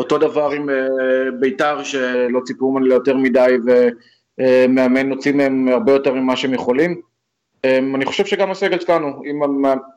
אותו 0.00 0.18
דבר 0.18 0.50
עם 0.50 0.70
אה, 0.70 1.30
בית"ר 1.40 1.82
שלא 1.82 2.40
ציפו 2.44 2.72
ממנו 2.72 2.86
ליותר 2.86 3.16
מדי 3.16 3.56
ומאמן 4.38 5.10
הוציא 5.10 5.32
מהם 5.32 5.68
הרבה 5.68 5.92
יותר 5.92 6.14
ממה 6.14 6.36
שהם 6.36 6.54
יכולים. 6.54 7.00
אמ, 7.64 7.96
אני 7.96 8.04
חושב 8.04 8.26
שגם 8.26 8.50
הסגל 8.50 8.80
שלנו, 8.80 9.22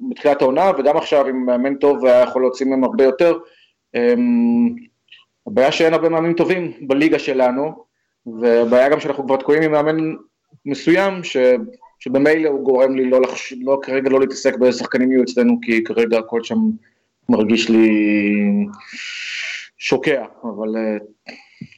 בתחילת 0.09 0.41
העונה 0.41 0.71
וגם 0.77 0.97
עכשיו 0.97 1.27
עם 1.27 1.45
מאמן 1.45 1.75
טוב 1.75 2.05
היה 2.05 2.21
יכול 2.21 2.41
להוציא 2.41 2.65
מהם 2.65 2.83
הרבה 2.83 3.03
יותר. 3.03 3.37
אמ, 3.95 4.75
הבעיה 5.47 5.71
שאין 5.71 5.93
הרבה 5.93 6.09
מאמנים 6.09 6.33
טובים 6.33 6.71
בליגה 6.81 7.19
שלנו, 7.19 7.85
והבעיה 8.39 8.89
גם 8.89 8.99
שאנחנו 8.99 9.25
כבר 9.25 9.37
תקועים 9.37 9.63
עם 9.63 9.71
מאמן 9.71 9.97
מסוים, 10.65 11.23
ש, 11.23 11.37
שבמילא 11.99 12.49
הוא 12.49 12.63
גורם 12.63 12.95
לי 12.95 13.09
לא, 13.09 13.21
לחש, 13.21 13.53
לא 13.61 13.79
כרגע 13.81 14.09
לא 14.09 14.19
להתעסק 14.19 14.57
באיזה 14.57 14.79
שחקנים 14.79 15.11
יהיו 15.11 15.23
אצלנו, 15.23 15.59
כי 15.61 15.83
כרגע 15.83 16.19
הכל 16.19 16.43
שם 16.43 16.57
מרגיש 17.29 17.69
לי 17.69 17.89
שוקע, 19.83 20.25
אבל, 20.43 20.75
אה, 20.77 20.97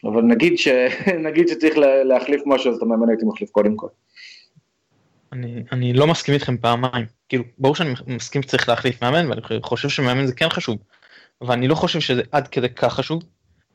אבל 0.04 0.22
נגיד, 0.22 0.58
ש, 0.58 0.68
נגיד 1.28 1.48
שצריך 1.48 1.78
להחליף 1.78 2.42
משהו, 2.46 2.72
אז 2.72 2.78
את 2.78 2.82
המאמן 2.82 3.10
הייתי 3.10 3.26
מחליף 3.26 3.50
קודם 3.50 3.76
כל. 3.76 3.88
אני, 5.34 5.64
אני 5.72 5.94
לא 5.94 6.08
מסכים 6.08 6.34
איתכם 6.34 6.58
פעמיים, 6.58 7.06
כאילו, 7.30 7.44
ברור 7.58 7.76
שאני 7.76 7.94
מסכים 8.08 8.42
שצריך 8.42 8.70
להחליף 8.70 9.04
מאמן, 9.04 9.30
ואני 9.30 9.42
חושב 9.62 9.90
שמאמן 9.90 10.26
זה 10.26 10.36
כן 10.36 10.50
חשוב, 10.50 10.78
אבל 11.42 11.54
אני 11.54 11.68
לא 11.68 11.76
חושב 11.76 12.00
שזה 12.00 12.22
עד 12.32 12.48
כדי 12.48 12.70
כך 12.70 12.94
חשוב, 12.94 13.24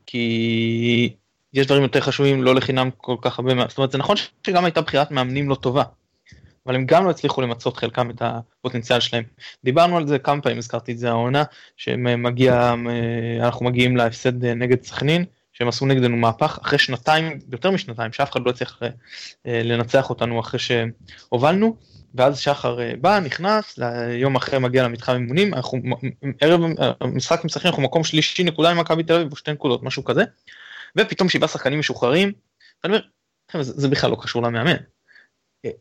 כי 0.06 1.14
יש 1.52 1.66
דברים 1.66 1.82
יותר 1.82 2.00
חשובים 2.00 2.42
לא 2.42 2.54
לחינם 2.54 2.90
כל 2.96 3.16
כך 3.22 3.38
הרבה, 3.38 3.52
זאת 3.68 3.78
אומרת 3.78 3.90
זה 3.90 3.98
נכון 3.98 4.16
שגם 4.46 4.64
הייתה 4.64 4.80
בחירת 4.80 5.10
מאמנים 5.10 5.48
לא 5.48 5.54
טובה, 5.54 5.82
אבל 6.70 6.76
הם 6.76 6.86
גם 6.86 7.04
לא 7.04 7.10
הצליחו 7.10 7.40
למצות 7.40 7.76
חלקם 7.76 8.10
את 8.10 8.22
הפוטנציאל 8.22 9.00
שלהם. 9.00 9.24
דיברנו 9.64 9.96
על 9.96 10.06
זה 10.06 10.18
כמה 10.18 10.42
פעמים, 10.42 10.58
הזכרתי 10.58 10.92
את 10.92 10.98
זה 10.98 11.08
העונה, 11.08 11.42
שמגיע, 11.76 12.74
אנחנו 13.40 13.66
מגיעים 13.66 13.96
להפסד 13.96 14.44
נגד 14.44 14.84
סכנין, 14.84 15.24
שהם 15.52 15.68
עשו 15.68 15.86
נגדנו 15.86 16.16
מהפך 16.16 16.58
אחרי 16.62 16.78
שנתיים, 16.78 17.38
יותר 17.52 17.70
משנתיים, 17.70 18.12
שאף 18.12 18.30
אחד 18.30 18.40
לא 18.46 18.50
הצליח 18.50 18.80
אה, 18.82 19.62
לנצח 19.64 20.10
אותנו 20.10 20.40
אחרי 20.40 20.60
שהובלנו, 20.60 21.76
ואז 22.14 22.38
שחר 22.38 22.80
אה, 22.80 22.92
בא, 23.00 23.20
נכנס, 23.20 23.78
יום 24.12 24.36
אחרי 24.36 24.58
מגיע 24.58 24.84
למתחם 24.84 25.12
אימונים, 25.12 25.50
ערב 26.40 26.60
המשחק 27.00 27.44
משחקים, 27.44 27.68
אנחנו 27.68 27.82
מקום 27.82 28.04
שלישי 28.04 28.44
נקודה 28.44 28.70
עם 28.70 28.78
מכבי 28.78 29.02
תל 29.02 29.12
אביב, 29.12 29.36
שתי 29.36 29.52
נקודות, 29.52 29.82
משהו 29.82 30.04
כזה, 30.04 30.24
ופתאום 30.96 31.28
שבעה 31.28 31.48
שחקנים 31.48 31.78
משוחררים, 31.78 32.32
ואני 32.84 32.96
אומר, 33.54 33.64
זה, 33.64 33.72
זה 33.80 33.88
בכלל 33.88 34.10
לא 34.10 34.16
קשור 34.22 34.42
למאמן. 34.42 34.76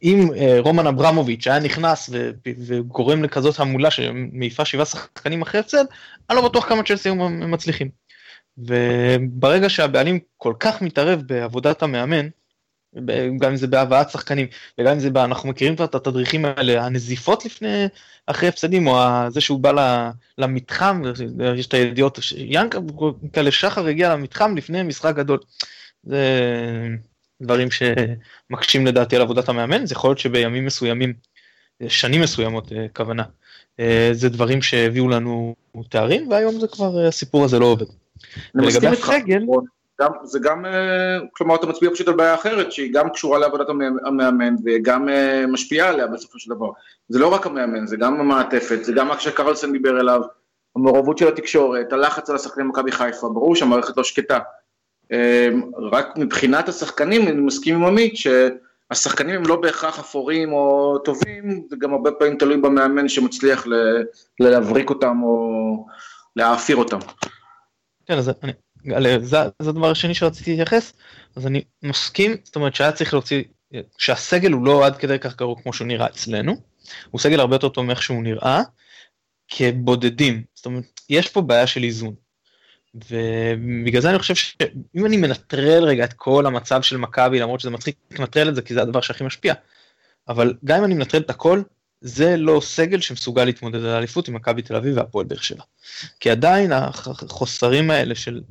אם 0.04 0.30
אה, 0.38 0.58
רומן 0.60 0.88
אברמוביץ' 0.88 1.48
היה 1.48 1.60
נכנס 1.60 2.10
וגורם 2.66 3.24
לכזאת 3.24 3.60
המולה 3.60 3.92
שמעיפה 3.92 4.66
שבעה 4.66 4.86
שחקנים 4.86 5.42
אחרי 5.42 5.60
הפסד, 5.60 5.86
אני 6.30 6.38
לא 6.38 6.50
בטוח 6.50 6.70
כמה 6.70 6.84
צ'לסי 6.84 7.10
היו 7.10 7.16
מצליחים. 7.30 7.90
וברגע 8.58 9.70
שהבעלים 9.70 10.20
כל 10.38 10.54
כך 10.60 10.82
מתערב 10.82 11.22
בעבודת 11.22 11.84
המאמן, 11.84 12.28
גם 13.40 13.50
אם 13.50 13.56
זה 13.56 13.68
בהבאת 13.68 14.10
שחקנים 14.10 14.48
וגם 14.78 14.92
אם 14.94 15.00
זה, 15.00 15.10
בה, 15.10 15.24
אנחנו 15.24 15.50
מכירים 15.50 15.76
כבר 15.76 15.86
את 15.86 15.96
התדריכים 15.96 16.46
האלה, 16.46 16.86
הנזיפות 16.86 17.46
לפני, 17.46 17.86
אחרי 18.28 18.50
הפסדים 18.50 18.88
או 18.88 18.98
זה 19.30 19.42
שהוא 19.42 19.60
בא 19.60 20.12
למתחם, 20.38 21.02
יש 21.56 21.68
את 21.68 21.74
הידיעות, 21.74 22.20
ינקלה 22.38 23.52
שחר 23.52 23.88
הגיע 23.88 24.14
למתחם 24.14 24.58
לפני 24.58 24.84
משחק 24.84 25.16
גדול. 25.16 25.40
זה 26.04 26.26
דברים 27.42 27.68
שמקשים 27.72 28.86
לדעתי 28.88 29.16
על 29.16 29.22
עבודת 29.22 29.50
המאמן, 29.50 29.86
זה 29.86 29.94
יכול 29.94 30.10
להיות 30.10 30.20
שבימים 30.20 30.66
מסוימים, 30.66 31.14
שנים 31.88 32.22
מסוימות 32.22 32.72
אה, 32.72 32.86
כוונה, 32.96 33.24
אה, 33.80 34.10
זה 34.12 34.30
דברים 34.30 34.62
שהביאו 34.62 35.10
לנו 35.10 35.56
תארים 35.90 36.32
והיום 36.32 36.60
זה 36.60 36.68
כבר 36.68 37.06
הסיפור 37.08 37.46
הזה 37.46 37.60
לא 37.60 37.66
עובד. 37.66 37.86
אני 38.56 38.68
מסכים 38.68 38.92
איתך, 38.92 39.12
גם, 40.00 40.12
זה 40.24 40.40
גם, 40.40 40.66
אה, 40.66 41.18
כלומר 41.34 41.56
אתה 41.56 41.68
מצביע 41.68 41.90
פשוט 41.92 42.08
על 42.08 42.14
בעיה 42.14 42.36
אחרת 42.36 42.72
שהיא 42.72 42.94
גם 42.94 43.10
קשורה 43.10 43.40
לעבודת 43.40 43.68
המאמן 44.06 44.56
וגם 44.66 45.10
אה, 45.10 45.46
משפיעה 45.48 45.90
עליה 45.90 46.08
בסופו 46.08 46.40
של 46.40 46.50
דבר. 46.56 46.70
זה 47.10 47.20
לא 47.20 47.34
רק 47.34 47.46
המאמן, 47.46 47.88
זה 47.88 47.98
גם 47.98 48.20
המעטפת, 48.20 48.84
זה 48.84 48.94
גם 48.94 49.08
מה 49.08 49.20
שקרלסון 49.20 49.72
דיבר 49.72 50.00
אליו, 50.00 50.22
המעורבות 50.76 51.18
של 51.18 51.28
התקשורת, 51.28 51.94
הלחץ 51.94 52.30
על 52.30 52.36
השחקנים 52.36 52.68
במכבי 52.68 52.92
חיפה, 52.92 53.30
ברור 53.30 53.56
שהמערכת 53.56 53.98
לא 53.98 54.04
שקטה. 54.04 54.40
אה, 55.12 55.50
רק 55.92 56.18
מבחינת 56.18 56.70
השחקנים 56.70 57.28
אני 57.28 57.42
מסכים 57.42 57.76
עם 57.76 57.86
עמית 57.86 58.14
שהשחקנים 58.18 59.36
הם 59.36 59.48
לא 59.48 59.56
בהכרח 59.56 60.00
אפורים 60.00 60.54
או 60.54 60.98
טובים, 60.98 61.68
זה 61.70 61.76
גם 61.80 61.94
הרבה 61.94 62.12
פעמים 62.12 62.38
תלוי 62.38 62.58
במאמן 62.58 63.10
שמצליח 63.10 63.68
להבריק 64.40 64.90
אותם 64.90 65.24
או 65.24 65.86
להעפיר 66.36 66.76
אותם. 66.76 67.00
כן, 68.06 68.18
אז 68.18 68.32
אני, 68.44 68.52
זה, 69.20 69.38
זה 69.62 69.70
הדבר 69.70 69.92
השני 69.92 70.14
שרציתי 70.14 70.52
להתייחס, 70.52 70.94
אז 71.36 71.48
אני 71.48 71.64
מסכים, 71.84 72.36
זאת 72.44 72.56
אומרת 72.56 72.76
שהיה 72.76 72.92
צריך 72.92 73.14
להוציא, 73.14 73.44
שהסגל 73.98 74.52
הוא 74.52 74.66
לא 74.66 74.86
עד 74.86 74.98
כדי 74.98 75.20
כך 75.20 75.36
גרוע 75.36 75.62
כמו 75.62 75.74
שהוא 75.74 75.88
נראה 75.88 76.08
אצלנו, 76.08 76.56
הוא 77.12 77.20
סגל 77.20 77.40
הרבה 77.40 77.56
יותר 77.56 77.70
טוב 77.70 77.86
מאיך 77.86 78.04
שהוא 78.04 78.24
נראה, 78.24 78.62
כבודדים, 79.48 80.44
זאת 80.56 80.66
אומרת, 80.66 80.84
יש 81.10 81.30
פה 81.30 81.42
בעיה 81.42 81.68
של 81.68 81.84
איזון. 81.84 82.16
ובגלל 82.96 84.02
זה 84.02 84.10
אני 84.10 84.20
חושב 84.20 84.36
שאם 84.36 85.06
אני 85.06 85.18
מנטרל 85.18 85.84
רגע 85.84 86.04
את 86.04 86.14
כל 86.14 86.46
המצב 86.46 86.82
של 86.82 86.98
מכבי, 86.98 87.40
למרות 87.40 87.60
שזה 87.60 87.70
מצחיק 87.70 87.96
לנטרל 88.20 88.50
את 88.50 88.56
זה 88.56 88.62
כי 88.62 88.74
זה 88.74 88.82
הדבר 88.82 89.02
שהכי 89.02 89.24
משפיע, 89.24 89.54
אבל 90.28 90.54
גם 90.66 90.78
אם 90.78 90.86
אני 90.86 90.94
מנטרל 90.94 91.22
את 91.22 91.30
הכל, 91.30 91.62
זה 92.02 92.38
לא 92.38 92.62
סגל 92.64 93.02
שמסוגל 93.02 93.46
להתמודד 93.46 93.80
על 93.80 93.90
האליפות 93.90 94.28
עם 94.28 94.34
מכבי 94.34 94.62
תל 94.62 94.76
אביב 94.76 94.98
והפועל 94.98 95.26
באר 95.26 95.38
שבע. 95.38 95.64
כי 96.20 96.30
עדיין 96.30 96.72
החוסרים 96.72 97.92
האלה 97.92 98.16
של 98.16 98.42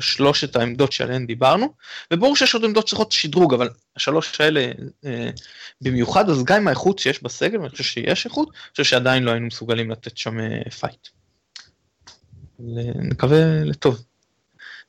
שלושת 0.00 0.56
העמדות 0.56 0.92
שעליהן 0.92 1.26
דיברנו, 1.26 1.74
וברור 2.12 2.36
שיש 2.36 2.54
עוד 2.54 2.64
עמדות 2.64 2.86
שצריכות 2.86 3.12
שדרוג, 3.12 3.54
אבל 3.54 3.68
השלוש 3.96 4.40
האלה 4.40 4.72
אה, 5.04 5.30
במיוחד, 5.80 6.30
אז 6.30 6.44
גם 6.44 6.56
עם 6.56 6.68
האיכות 6.68 6.98
שיש 6.98 7.22
בסגל, 7.22 7.58
ואני 7.58 7.70
חושב 7.70 7.84
שיש 7.84 8.26
איכות, 8.26 8.48
אני 8.48 8.70
חושב 8.70 8.84
שעדיין 8.84 9.22
לא 9.22 9.30
היינו 9.30 9.46
מסוגלים 9.46 9.90
לתת 9.90 10.16
שם 10.16 10.40
אה, 10.40 10.70
fight. 10.70 11.08
נקווה 12.94 13.64
לטוב. 13.64 14.02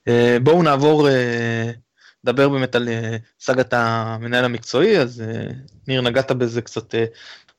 אה, 0.08 0.38
בואו 0.44 0.64
נעבור, 0.64 1.10
אה, 1.10 1.72
נדבר 2.24 2.50
באמת 2.50 2.76
על 2.76 2.90
אה, 2.90 3.18
סאגת 3.40 3.74
המנהל 3.74 4.46
המקצועי, 4.46 5.00
אז 5.00 5.24
ניר 5.88 6.02
נגעת 6.02 6.32
בזה 6.32 6.62
קצת 6.62 6.96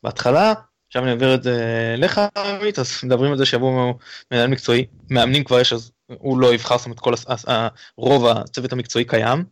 בהתחלה, 0.02 0.52
עכשיו 0.86 1.02
אני 1.02 1.10
אעביר 1.10 1.34
את 1.34 1.42
זה 1.42 1.94
לך 1.98 2.20
עמית, 2.36 2.78
אז 2.78 3.00
מדברים 3.04 3.32
על 3.32 3.38
זה 3.38 3.46
שיבוא 3.46 3.94
מנהל 4.30 4.50
מקצועי, 4.50 4.86
מאמנים 5.10 5.44
כבר 5.44 5.60
יש 5.60 5.72
אז 5.72 5.90
הוא 6.08 6.38
לא 6.38 6.54
יבחר, 6.54 6.78
זאת 6.78 6.86
אומרת 6.86 7.00
כל 7.00 7.14
רוב 7.96 8.26
הצוות 8.26 8.72
המקצועי 8.72 9.04
קיים. 9.04 9.44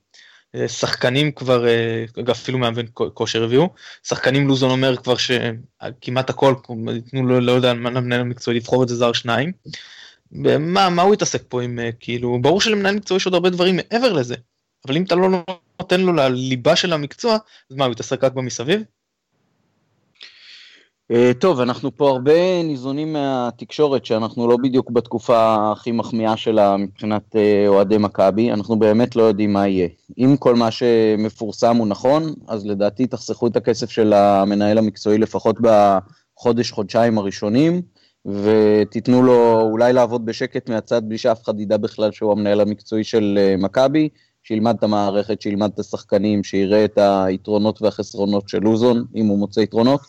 שחקנים 0.67 1.33
כבר, 1.33 1.67
אה, 1.69 2.05
אפילו 2.31 2.59
מאמן 2.59 2.85
כושר 2.95 3.45
הביאו, 3.45 3.69
שחקנים 4.03 4.49
לוזון 4.49 4.71
אומר 4.71 4.97
כבר 4.97 5.15
שכמעט 5.17 6.31
הכל, 6.31 6.55
ייתנו 6.95 7.27
לו, 7.27 7.41
לא 7.41 7.53
יודע, 7.53 7.75
למנהל 7.75 8.21
המקצועי 8.21 8.57
לבחור 8.57 8.83
את 8.83 8.89
זה 8.89 8.95
זר 8.95 9.13
שניים. 9.13 9.53
מה, 10.33 10.91
מה 10.91 11.03
הוא 11.03 11.15
יתעסק 11.15 11.43
פה 11.49 11.63
עם, 11.63 11.79
אה, 11.79 11.91
כאילו, 12.01 12.39
ברור 12.43 12.61
שלמנהל 12.61 12.95
מקצועי 12.95 13.17
יש 13.17 13.27
עוד 13.27 13.35
הרבה 13.35 13.51
דברים 13.51 13.77
מעבר 13.77 14.13
לזה, 14.13 14.35
אבל 14.87 14.97
אם 14.97 15.03
אתה 15.03 15.15
לא 15.15 15.29
נותן 15.81 16.01
לו 16.01 16.13
לליבה 16.13 16.77
של 16.77 16.93
המקצוע, 16.93 17.37
אז 17.71 17.77
מה, 17.77 17.85
הוא 17.85 17.93
יתעסק 17.93 18.25
רק 18.25 18.33
במסביב? 18.33 18.83
אה, 21.11 21.33
טוב, 21.39 21.61
אנחנו 21.61 21.97
פה 21.97 22.11
הרבה 22.11 22.63
ניזונים 22.63 23.13
מהתקשורת 23.13 24.05
שאנחנו 24.05 24.49
לא 24.49 24.57
בדיוק 24.57 24.91
בתקופה 24.91 25.73
הכי 25.73 25.93
מחמיאה 25.93 26.37
שלה 26.37 26.77
מבחינת 26.77 27.37
אה, 27.37 27.69
אוהדי 27.69 27.99
מכבי, 27.99 28.53
אנחנו 28.53 28.79
באמת 28.79 29.17
לא 29.17 29.23
יודעים 29.23 29.53
מה 29.53 29.69
יהיה. 29.69 29.89
אם 30.19 30.37
כל 30.39 30.55
מה 30.55 30.71
שמפורסם 30.71 31.77
הוא 31.77 31.87
נכון, 31.87 32.35
אז 32.49 32.67
לדעתי 32.67 33.07
תחסכו 33.07 33.47
את 33.47 33.57
הכסף 33.57 33.91
של 33.91 34.13
המנהל 34.13 34.79
המקצועי 34.79 35.19
לפחות 35.19 35.57
בחודש, 35.61 36.71
חודשיים 36.71 37.19
הראשונים, 37.19 37.83
ותיתנו 38.27 39.23
לו 39.23 39.61
אולי 39.61 39.93
לעבוד 39.93 40.27
בשקט 40.27 40.69
מהצד 40.69 41.09
בלי 41.09 41.19
שאף 41.19 41.43
אחד 41.43 41.61
ידע 41.61 41.77
בכלל 41.77 42.13
שהוא 42.13 42.33
המנהל 42.33 42.61
המקצועי 42.61 43.05
של 43.05 43.39
אה, 43.41 43.57
מכבי, 43.59 44.09
שילמד 44.43 44.75
את 44.79 44.83
המערכת, 44.83 45.41
שילמד 45.41 45.71
את 45.75 45.79
השחקנים, 45.79 46.45
שיראה 46.45 46.85
את 46.85 46.99
היתרונות 46.99 47.83
והחסרונות 47.83 48.49
של 48.49 48.59
לוזון, 48.59 49.05
אם 49.17 49.27
הוא 49.27 49.39
מוצא 49.39 49.61
יתרונות. 49.61 50.01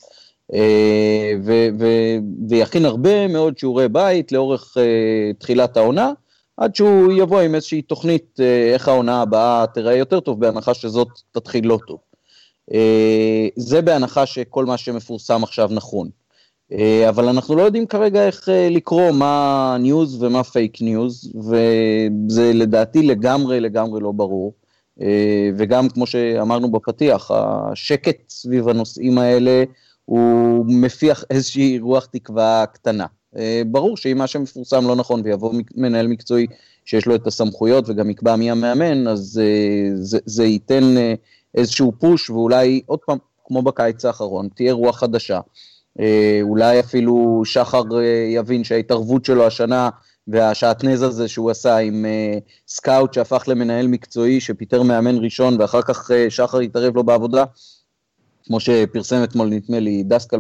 אה, 0.54 1.34
ו- 1.44 1.68
ו- 1.80 2.18
ויכין 2.50 2.86
הרבה 2.86 3.28
מאוד 3.28 3.58
שיעורי 3.58 3.90
בית 3.90 4.32
לאורך 4.32 4.78
uh, 4.78 5.38
תחילת 5.40 5.78
העונה, 5.78 6.12
עד 6.58 6.76
שהוא 6.76 7.12
יבוא 7.12 7.40
עם 7.40 7.56
איזושהי 7.56 7.82
תוכנית 7.82 8.40
איך 8.74 8.88
העונה 8.88 9.22
הבאה 9.22 9.66
תראה 9.74 9.96
יותר 9.96 10.20
טוב, 10.20 10.40
בהנחה 10.40 10.74
שזאת 10.74 11.08
תתחיל 11.32 11.68
לא 11.68 11.80
טוב. 11.88 11.98
זה 13.56 13.82
בהנחה 13.82 14.26
שכל 14.26 14.66
מה 14.66 14.78
שמפורסם 14.78 15.44
עכשיו 15.44 15.70
נכון. 15.72 16.10
אה, 16.72 16.76
אבל 17.10 17.28
אנחנו 17.28 17.56
לא 17.56 17.62
יודעים 17.62 17.86
כרגע 17.86 18.26
איך 18.26 18.50
אה, 18.50 18.52
לקרוא 18.74 19.12
מה 19.12 19.78
news 19.80 20.24
ומה 20.24 20.44
fake 20.44 20.82
news, 20.82 21.34
וזה 21.36 22.54
לדעתי 22.54 23.02
לגמרי 23.04 23.60
לגמרי 23.60 24.02
לא 24.02 24.12
ברור. 24.12 24.54
אה, 25.00 25.04
וגם 25.58 25.90
כמו 25.90 26.06
שאמרנו 26.06 26.72
בפתיח, 26.72 27.32
השקט 27.32 28.30
סביב 28.30 28.70
הנושאים 28.70 29.18
האלה, 29.18 29.64
הוא 30.06 30.66
מפיח 30.68 31.24
איזושהי 31.30 31.80
רוח 31.80 32.06
תקווה 32.06 32.66
קטנה. 32.74 33.06
אה, 33.38 33.62
ברור 33.66 33.98
שאם 33.98 34.18
מה 34.18 34.28
שמפורסם 34.28 34.88
לא 34.88 34.96
נכון 34.96 35.22
ויבוא 35.24 35.54
מנהל 35.76 36.08
מקצועי 36.08 36.48
שיש 36.86 37.06
לו 37.06 37.16
את 37.16 37.28
הסמכויות 37.28 37.90
וגם 37.90 38.10
יקבע 38.10 38.36
מי 38.36 38.52
המאמן, 38.52 39.08
אז 39.08 39.42
אה, 39.44 39.90
זה, 39.96 40.20
זה 40.26 40.46
ייתן 40.46 40.98
אה, 40.98 41.14
איזשהו 41.56 41.92
פוש 42.00 42.30
ואולי 42.30 42.82
עוד 42.86 43.00
פעם, 43.06 43.18
כמו 43.46 43.62
בקיץ 43.62 44.06
האחרון, 44.06 44.50
תהיה 44.56 44.74
רוח 44.74 45.00
חדשה. 45.00 45.40
אולי 46.42 46.80
אפילו 46.80 47.42
שחר 47.46 47.84
יבין 48.30 48.64
שההתערבות 48.64 49.26
שלו 49.26 49.48
השנה 49.48 49.90
והשעטנז 50.28 51.02
הזה 51.02 51.28
שהוא 51.28 51.52
עשה 51.52 51.78
עם 51.78 52.06
סקאוט 52.68 53.14
שהפך 53.14 53.44
למנהל 53.48 53.88
מקצועי 53.88 54.40
שפיטר 54.40 54.84
מאמן 54.84 55.18
ראשון 55.18 55.62
ואחר 55.62 55.82
כך 55.82 56.12
שחר 56.30 56.62
יתערב 56.62 56.96
לו 56.96 57.04
בעבודה, 57.04 57.44
כמו 58.46 58.60
שפרסם 58.60 59.24
אתמול 59.24 59.48
נדמה 59.48 59.80
לי 59.80 60.04
דסקל 60.04 60.38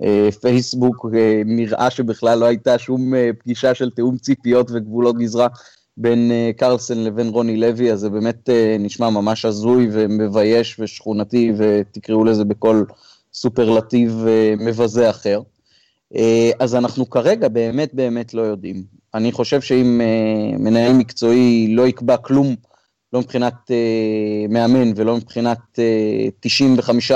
בפייסבוק, 0.00 1.06
אה, 1.14 1.42
נראה 1.44 1.90
שבכלל 1.90 2.38
לא 2.38 2.46
הייתה 2.46 2.78
שום 2.78 3.14
אה, 3.14 3.30
פגישה 3.38 3.74
של 3.74 3.90
תיאום 3.90 4.16
ציפיות 4.16 4.70
וגבולות 4.70 5.18
גזרה 5.18 5.48
בין 5.96 6.30
אה, 6.30 6.50
קרלסן 6.56 6.98
לבין 6.98 7.28
רוני 7.28 7.56
לוי, 7.56 7.92
אז 7.92 8.00
זה 8.00 8.10
באמת 8.10 8.48
נשמע 8.78 9.10
ממש 9.10 9.44
הזוי 9.44 9.88
ומבייש 9.92 10.80
ושכונתי, 10.80 11.52
ותקראו 11.58 12.24
לזה 12.24 12.44
בכל 12.44 12.84
סופרלטיב 13.34 14.26
מבזה 14.58 15.10
אחר. 15.10 15.40
אז 16.58 16.74
אנחנו 16.74 17.10
כרגע 17.10 17.48
באמת 17.48 17.94
באמת 17.94 18.34
לא 18.34 18.42
יודעים. 18.42 18.84
אני 19.14 19.32
חושב 19.32 19.60
שאם 19.60 20.00
מנהל 20.58 20.92
מקצועי 20.92 21.74
לא 21.74 21.86
יקבע 21.86 22.16
כלום 22.16 22.54
לא 23.14 23.20
מבחינת 23.20 23.54
אה, 23.70 24.46
מאמן 24.48 24.92
ולא 24.96 25.16
מבחינת 25.16 25.78
אה, 25.78 26.28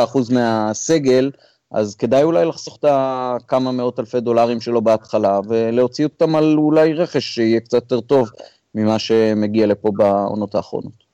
95% 0.04 0.32
מהסגל, 0.32 1.30
אז 1.70 1.94
כדאי 1.94 2.22
אולי 2.22 2.44
לחסוך 2.44 2.76
את 2.76 2.84
הכמה 2.88 3.72
מאות 3.72 4.00
אלפי 4.00 4.20
דולרים 4.20 4.60
שלו 4.60 4.82
בהתחלה 4.82 5.40
ולהוציא 5.48 6.04
אותם 6.04 6.36
על 6.36 6.58
אולי 6.58 6.94
רכש 6.94 7.34
שיהיה 7.34 7.60
קצת 7.60 7.74
יותר 7.74 8.00
טוב 8.00 8.30
ממה 8.74 8.98
שמגיע 8.98 9.66
לפה 9.66 9.90
בעונות 9.96 10.54
האחרונות. 10.54 11.07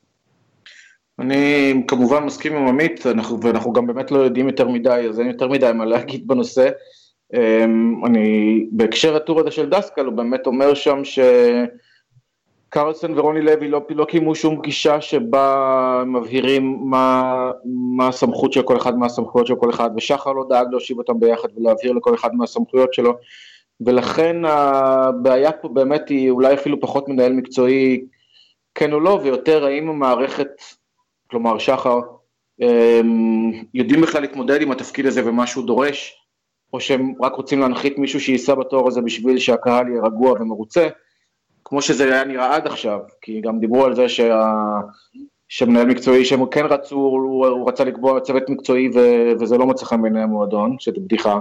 אני 1.18 1.74
כמובן 1.88 2.24
מסכים 2.24 2.57
עם 2.57 2.68
עמית, 2.68 3.07
אנחנו, 3.07 3.40
ואנחנו 3.40 3.72
גם 3.72 3.87
באמת 3.87 4.11
לא 4.11 4.18
יודעים 4.18 4.48
יותר 4.48 4.68
מדי, 4.68 5.07
אז 5.09 5.20
אין 5.20 5.29
יותר 5.29 5.48
מדי 5.48 5.70
מה 5.74 5.85
להגיד 5.85 6.27
בנושא. 6.27 6.68
אמ, 7.35 8.05
אני, 8.07 8.66
בהקשר 8.72 9.16
הטור 9.16 9.40
הזה 9.40 9.50
של 9.50 9.70
דסקל, 9.70 10.05
הוא 10.07 10.14
באמת 10.14 10.46
אומר 10.46 10.74
שם 10.74 11.03
שקרלסון 12.70 13.18
ורוני 13.18 13.40
לוי 13.40 13.68
לא, 13.68 13.81
לא 13.90 14.05
קיימו 14.05 14.35
שום 14.35 14.59
פגישה 14.59 15.00
שבה 15.00 16.03
מבהירים 16.07 16.79
מה, 16.85 17.50
מה 17.96 18.09
הסמכות 18.09 18.53
של 18.53 18.62
כל 18.62 18.77
אחד, 18.77 18.98
מה 18.98 19.07
הסמכויות 19.07 19.46
של 19.46 19.55
כל 19.55 19.70
אחד, 19.70 19.90
ושחר 19.96 20.33
לא 20.33 20.44
דאג 20.48 20.66
להושיב 20.70 20.98
אותם 20.98 21.20
ביחד 21.20 21.48
ולהבהיר 21.57 21.92
לכל 21.92 22.14
אחד 22.14 22.35
מהסמכויות 22.35 22.94
שלו, 22.94 23.16
ולכן 23.81 24.37
הבעיה 24.44 25.53
פה 25.53 25.68
באמת 25.68 26.09
היא 26.09 26.31
אולי 26.31 26.55
אפילו 26.55 26.81
פחות 26.81 27.09
מנהל 27.09 27.33
מקצועי 27.33 28.05
כן 28.74 28.92
או 28.92 29.00
לא, 29.00 29.20
ויותר 29.22 29.64
האם 29.64 29.88
המערכת 29.88 30.48
כלומר 31.34 31.58
שחר, 31.58 32.00
אמ, 32.60 33.52
יודעים 33.74 34.00
בכלל 34.00 34.20
להתמודד 34.20 34.62
עם 34.62 34.70
התפקיד 34.70 35.06
הזה 35.06 35.28
ומה 35.28 35.46
שהוא 35.46 35.66
דורש, 35.66 36.26
או 36.72 36.80
שהם 36.80 37.14
רק 37.22 37.34
רוצים 37.34 37.60
להנחית 37.60 37.98
מישהו 37.98 38.20
שייסע 38.20 38.54
בתואר 38.54 38.88
הזה 38.88 39.00
בשביל 39.00 39.38
שהקהל 39.38 39.88
יהיה 39.88 40.02
רגוע 40.02 40.32
ומרוצה, 40.32 40.88
כמו 41.64 41.82
שזה 41.82 42.04
היה 42.04 42.24
נראה 42.24 42.56
עד 42.56 42.66
עכשיו, 42.66 42.98
כי 43.20 43.40
גם 43.40 43.58
דיברו 43.58 43.84
על 43.84 43.94
זה 43.94 44.08
שה... 44.08 44.50
שמנהל 45.48 45.86
מקצועי 45.86 46.24
שהם 46.24 46.46
כן 46.46 46.66
רצו, 46.66 46.96
הוא, 46.96 47.46
הוא 47.46 47.68
רצה 47.68 47.84
לקבוע 47.84 48.20
צוות 48.20 48.48
מקצועי 48.48 48.88
ו, 48.94 48.98
וזה 49.40 49.58
לא 49.58 49.66
מצא 49.66 49.86
חן 49.86 50.02
בעיני 50.02 50.22
המועדון, 50.22 50.76
שזו 50.78 51.00
בדיחה, 51.00 51.38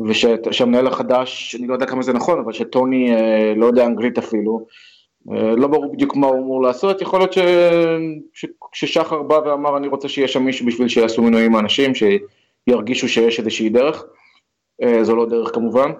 ושהמנהל 0.00 0.86
החדש, 0.86 1.56
אני 1.58 1.66
לא 1.66 1.74
יודע 1.74 1.86
כמה 1.86 2.02
זה 2.02 2.12
נכון, 2.12 2.38
אבל 2.38 2.52
שטוני 2.52 3.14
אה, 3.14 3.54
לא 3.56 3.66
יודע 3.66 3.86
אנגלית 3.86 4.18
אפילו, 4.18 4.66
לא 5.26 5.68
ברור 5.68 5.92
בדיוק 5.92 6.16
מה 6.16 6.26
הוא 6.26 6.38
אמור 6.38 6.62
לעשות, 6.62 7.02
יכול 7.02 7.20
להיות 7.20 7.32
ש... 7.32 7.38
ש... 8.32 8.46
ששחר 8.72 9.22
בא 9.22 9.34
ואמר 9.34 9.76
אני 9.76 9.88
רוצה 9.88 10.08
שיהיה 10.08 10.28
שם 10.28 10.42
מישהו 10.42 10.66
בשביל 10.66 10.88
שיעשו 10.88 11.22
מינויים 11.22 11.54
האנשים, 11.54 11.92
שירגישו 11.94 13.08
שיש 13.08 13.38
איזושהי 13.38 13.68
דרך, 13.68 14.04
אה, 14.82 15.04
זו 15.04 15.16
לא 15.16 15.26
דרך 15.26 15.54
כמובן. 15.54 15.90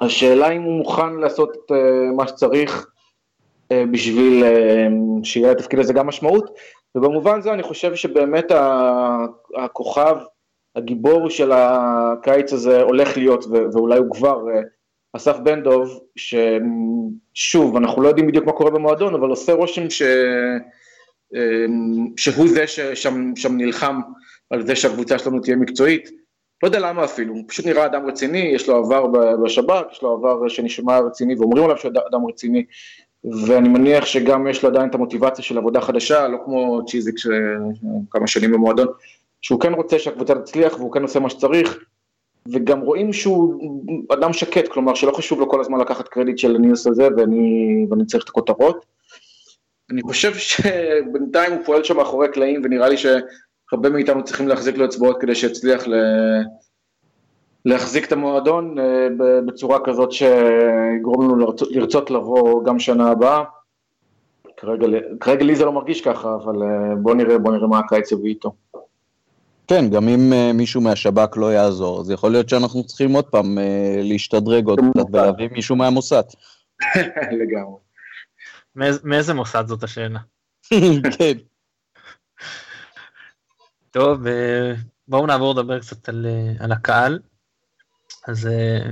השאלה 0.00 0.50
אם 0.50 0.62
הוא 0.62 0.78
מוכן 0.78 1.14
לעשות 1.14 1.50
את 1.50 1.72
אה, 1.72 2.12
מה 2.16 2.28
שצריך 2.28 2.86
בשביל 3.90 4.44
שיהיה 5.22 5.50
לתפקיד 5.50 5.78
הזה 5.78 5.92
גם 5.92 6.06
משמעות, 6.06 6.50
ובמובן 6.94 7.40
זה 7.40 7.52
אני 7.52 7.62
חושב 7.62 7.94
שבאמת 7.94 8.52
הכוכב, 9.56 10.16
הגיבור 10.76 11.30
של 11.30 11.52
הקיץ 11.54 12.52
הזה 12.52 12.82
הולך 12.82 13.16
להיות, 13.16 13.44
ואולי 13.72 13.98
הוא 13.98 14.10
כבר 14.10 14.44
אסף 15.16 15.38
בן 15.38 15.62
דב, 15.62 15.88
ששוב, 16.16 17.76
אנחנו 17.76 18.02
לא 18.02 18.08
יודעים 18.08 18.26
בדיוק 18.26 18.46
מה 18.46 18.52
קורה 18.52 18.70
במועדון, 18.70 19.14
אבל 19.14 19.28
עושה 19.28 19.52
רושם 19.52 19.90
ש... 19.90 20.02
אמ, 21.34 22.06
שהוא 22.16 22.48
זה 22.48 22.66
ששם 22.66 23.36
שם 23.36 23.56
נלחם 23.56 24.00
על 24.50 24.66
זה 24.66 24.76
שהקבוצה 24.76 25.18
שלנו 25.18 25.40
תהיה 25.40 25.56
מקצועית. 25.56 26.10
לא 26.62 26.68
יודע 26.68 26.78
למה 26.78 27.04
אפילו, 27.04 27.34
הוא 27.34 27.44
פשוט 27.48 27.66
נראה 27.66 27.86
אדם 27.86 28.06
רציני, 28.06 28.38
יש 28.38 28.68
לו 28.68 28.76
עבר 28.76 29.06
בשב"כ, 29.44 29.92
יש 29.92 30.02
לו 30.02 30.12
עבר 30.12 30.48
שנשמע 30.48 30.98
רציני 30.98 31.34
ואומרים 31.34 31.64
עליו 31.64 31.76
שהוא 31.76 31.92
אדם 32.10 32.26
רציני, 32.26 32.64
ואני 33.46 33.68
מניח 33.68 34.04
שגם 34.04 34.46
יש 34.46 34.62
לו 34.62 34.68
עדיין 34.68 34.88
את 34.88 34.94
המוטיבציה 34.94 35.44
של 35.44 35.58
עבודה 35.58 35.80
חדשה, 35.80 36.28
לא 36.28 36.38
כמו 36.44 36.86
צ'יזיק 36.86 37.14
שכמה 37.18 38.26
שנים 38.26 38.52
במועדון, 38.52 38.86
שהוא 39.42 39.60
כן 39.60 39.72
רוצה 39.72 39.98
שהקבוצה 39.98 40.34
תצליח 40.34 40.74
והוא 40.74 40.92
כן 40.92 41.02
עושה 41.02 41.20
מה 41.20 41.30
שצריך, 41.30 41.78
וגם 42.52 42.80
רואים 42.80 43.12
שהוא 43.12 43.60
אדם 44.12 44.32
שקט, 44.32 44.68
כלומר 44.68 44.94
שלא 44.94 45.12
חשוב 45.12 45.40
לו 45.40 45.50
כל 45.50 45.60
הזמן 45.60 45.80
לקחת 45.80 46.08
קרדיט 46.08 46.38
של 46.38 46.56
אני 46.56 46.70
עושה 46.70 46.92
זה 46.92 47.08
ואני, 47.16 47.86
ואני 47.90 48.06
צריך 48.06 48.24
את 48.24 48.28
הכותרות. 48.28 48.86
אני 49.92 50.02
חושב 50.02 50.34
שבינתיים 50.34 51.52
הוא 51.52 51.64
פועל 51.64 51.84
שם 51.84 51.96
מאחורי 51.96 52.28
קלעים 52.32 52.60
ונראה 52.64 52.88
לי 52.88 52.96
שהרבה 52.96 53.90
מאיתנו 53.90 54.24
צריכים 54.24 54.48
להחזיק 54.48 54.76
לו 54.76 54.84
אצבעות 54.84 55.20
כדי 55.20 55.34
שיצליח 55.34 55.88
ל... 55.88 55.94
להחזיק 57.64 58.06
את 58.06 58.12
המועדון 58.12 58.78
אה, 58.78 59.08
בצורה 59.46 59.78
כזאת 59.84 60.12
שיגרום 60.12 61.24
לנו 61.24 61.36
לרצות, 61.70 62.10
לבוא 62.10 62.64
גם 62.64 62.78
שנה 62.78 63.10
הבאה. 63.10 63.44
כרגע, 64.56 64.86
כרגע 65.20 65.44
לי 65.44 65.56
זה 65.56 65.64
לא 65.64 65.72
מרגיש 65.72 66.00
ככה, 66.00 66.34
אבל 66.34 66.62
אה, 66.62 66.94
בוא 66.96 67.14
נראה, 67.14 67.38
בוא 67.38 67.52
נראה 67.52 67.66
מה 67.66 67.78
הקיץ 67.78 68.12
יביא 68.12 68.30
איתו. 68.30 68.52
כן, 69.66 69.90
גם 69.90 70.08
אם 70.08 70.32
uh, 70.32 70.52
מישהו 70.52 70.80
מהשב"כ 70.80 71.36
לא 71.36 71.52
יעזור, 71.52 72.00
אז 72.00 72.10
יכול 72.10 72.32
להיות 72.32 72.48
שאנחנו 72.48 72.84
צריכים 72.84 73.12
עוד 73.12 73.24
פעם 73.24 73.58
uh, 73.58 73.60
להשתדרג 74.02 74.66
עוד 74.66 74.78
קצת 74.94 75.04
ולהביא 75.12 75.48
מישהו 75.50 75.76
מהמוסד. 75.76 76.22
לגמרי. 77.40 77.80
מאיזה 79.04 79.34
מוסד 79.34 79.66
זאת 79.66 79.82
השאלה? 79.82 80.18
כן. 81.18 81.32
טוב, 83.90 84.26
uh, 84.26 84.30
בואו 85.08 85.26
נעבור 85.26 85.52
לדבר 85.52 85.80
קצת 85.80 86.08
על, 86.08 86.26
uh, 86.26 86.64
על 86.64 86.72
הקהל. 86.72 87.18
אז 88.26 88.46
uh, 88.46 88.88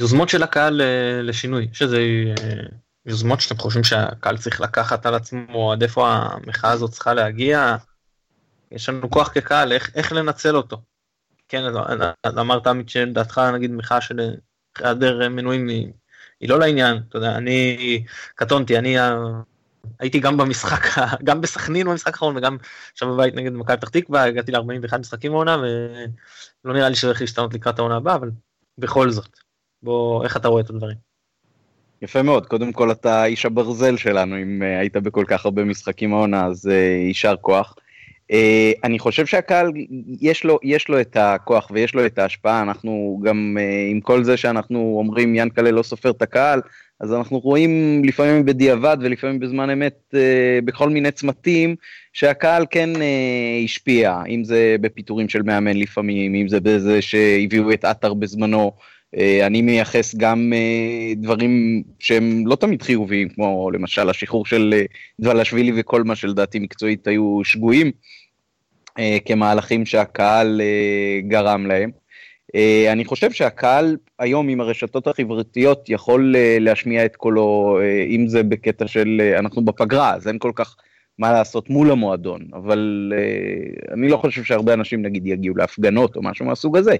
יוזמות 0.00 0.28
של 0.28 0.42
הקהל 0.42 0.80
uh, 0.80 1.22
לשינוי, 1.22 1.68
יש 1.72 1.82
איזה 1.82 1.98
uh, 2.36 2.74
יוזמות 3.06 3.40
שאתם 3.40 3.56
חושבים 3.56 3.84
שהקהל 3.84 4.38
צריך 4.38 4.60
לקחת 4.60 5.06
על 5.06 5.14
עצמו, 5.14 5.72
עד 5.72 5.82
איפה 5.82 6.08
המחאה 6.08 6.70
הזאת 6.70 6.90
צריכה 6.90 7.14
להגיע? 7.14 7.76
יש 8.72 8.88
לנו 8.88 9.10
כוח 9.10 9.28
כקהל, 9.28 9.72
איך, 9.72 9.90
איך 9.94 10.12
לנצל 10.12 10.56
אותו. 10.56 10.76
כן, 11.48 11.62
אז 12.24 12.38
אמרת 12.38 12.66
עמית 12.66 12.88
שלדעתך 12.88 13.40
נגיד 13.54 13.70
מחאה 13.70 14.00
של 14.00 14.34
היעדר 14.78 15.28
מנויים 15.28 15.68
היא, 15.68 15.92
היא 16.40 16.48
לא 16.48 16.58
לעניין, 16.58 16.96
אתה 17.08 17.18
יודע, 17.18 17.36
אני 17.36 18.04
קטונתי, 18.34 18.78
אני 18.78 18.96
הייתי 19.98 20.20
גם 20.20 20.36
במשחק, 20.36 21.02
גם 21.24 21.40
בסכנין 21.40 21.86
במשחק 21.86 22.14
האחרון 22.14 22.36
וגם 22.36 22.56
עכשיו 22.92 23.14
בבית 23.14 23.34
נגד 23.34 23.52
מכבי 23.52 23.76
פתח 23.76 23.88
תקווה, 23.88 24.24
הגעתי 24.24 24.52
ל-41 24.52 24.98
משחקים 24.98 25.32
בעונה 25.32 25.56
ולא 25.56 26.74
נראה 26.74 26.88
לי 26.88 26.94
שזה 26.94 27.06
הולך 27.06 27.20
להשתנות 27.20 27.54
לקראת 27.54 27.78
העונה 27.78 27.96
הבאה, 27.96 28.14
אבל 28.14 28.30
בכל 28.78 29.10
זאת, 29.10 29.38
בוא, 29.82 30.24
איך 30.24 30.36
אתה 30.36 30.48
רואה 30.48 30.62
את 30.62 30.70
הדברים? 30.70 30.96
יפה 32.02 32.22
מאוד, 32.22 32.46
קודם 32.46 32.72
כל 32.72 32.92
אתה 32.92 33.24
איש 33.24 33.46
הברזל 33.46 33.96
שלנו, 33.96 34.36
אם 34.36 34.62
uh, 34.62 34.80
היית 34.80 34.96
בכל 34.96 35.24
כך 35.28 35.44
הרבה 35.44 35.64
משחקים 35.64 36.14
העונה, 36.14 36.46
אז 36.46 36.66
uh, 36.66 36.72
יישר 37.08 37.34
כוח. 37.40 37.74
Uh, 38.32 38.80
אני 38.84 38.98
חושב 38.98 39.26
שהקהל, 39.26 39.72
יש 40.20 40.44
לו, 40.44 40.58
יש 40.62 40.88
לו 40.88 41.00
את 41.00 41.16
הכוח 41.20 41.68
ויש 41.70 41.94
לו 41.94 42.06
את 42.06 42.18
ההשפעה, 42.18 42.62
אנחנו 42.62 43.20
גם 43.24 43.56
uh, 43.60 43.90
עם 43.90 44.00
כל 44.00 44.24
זה 44.24 44.36
שאנחנו 44.36 44.94
אומרים 44.98 45.34
ינקלה 45.34 45.70
לא 45.70 45.82
סופר 45.82 46.10
את 46.10 46.22
הקהל, 46.22 46.60
אז 47.00 47.12
אנחנו 47.12 47.38
רואים 47.38 48.02
לפעמים 48.04 48.44
בדיעבד 48.44 48.96
ולפעמים 49.00 49.38
בזמן 49.38 49.70
אמת 49.70 50.14
uh, 50.14 50.16
בכל 50.64 50.90
מיני 50.90 51.10
צמתים 51.10 51.76
שהקהל 52.12 52.66
כן 52.70 52.90
uh, 52.94 53.64
השפיע, 53.64 54.22
אם 54.28 54.44
זה 54.44 54.76
בפיטורים 54.80 55.28
של 55.28 55.42
מאמן 55.42 55.76
לפעמים, 55.76 56.34
אם 56.34 56.48
זה 56.48 56.60
בזה 56.60 57.02
שהביאו 57.02 57.72
את 57.72 57.84
עטר 57.84 58.14
בזמנו. 58.14 58.72
Uh, 59.14 59.46
אני 59.46 59.62
מייחס 59.62 60.14
גם 60.14 60.52
uh, 60.52 61.18
דברים 61.18 61.82
שהם 61.98 62.46
לא 62.46 62.56
תמיד 62.56 62.82
חיוביים, 62.82 63.28
כמו 63.28 63.70
למשל 63.70 64.10
השחרור 64.10 64.46
של 64.46 64.82
דבלשווילי 65.20 65.72
וכל 65.80 66.04
מה 66.04 66.16
שלדעתי 66.16 66.58
מקצועית 66.58 67.06
היו 67.06 67.40
שגויים. 67.44 67.90
אה, 68.98 69.18
כמהלכים 69.24 69.86
שהקהל 69.86 70.60
אה, 70.60 71.20
גרם 71.28 71.66
להם. 71.66 71.90
אה, 72.54 72.92
אני 72.92 73.04
חושב 73.04 73.30
שהקהל 73.32 73.96
היום 74.18 74.48
עם 74.48 74.60
הרשתות 74.60 75.06
החברתיות 75.06 75.88
יכול 75.88 76.34
להשמיע 76.60 77.04
את 77.04 77.16
קולו, 77.16 77.78
אם 78.08 78.28
זה 78.28 78.42
בקטע 78.42 78.86
של 78.86 79.32
אנחנו 79.38 79.64
בפגרה, 79.64 80.14
אז 80.14 80.28
אין 80.28 80.38
כל 80.38 80.52
כך 80.54 80.76
מה 81.18 81.32
לעשות 81.32 81.70
מול 81.70 81.90
המועדון, 81.90 82.40
אבל 82.52 83.12
אני 83.92 84.08
לא 84.08 84.16
חושב 84.16 84.44
שהרבה 84.44 84.74
אנשים 84.74 85.02
נגיד 85.02 85.26
יגיעו 85.26 85.56
להפגנות 85.56 86.16
או 86.16 86.22
משהו 86.22 86.46
מהסוג 86.46 86.76
הזה, 86.76 86.96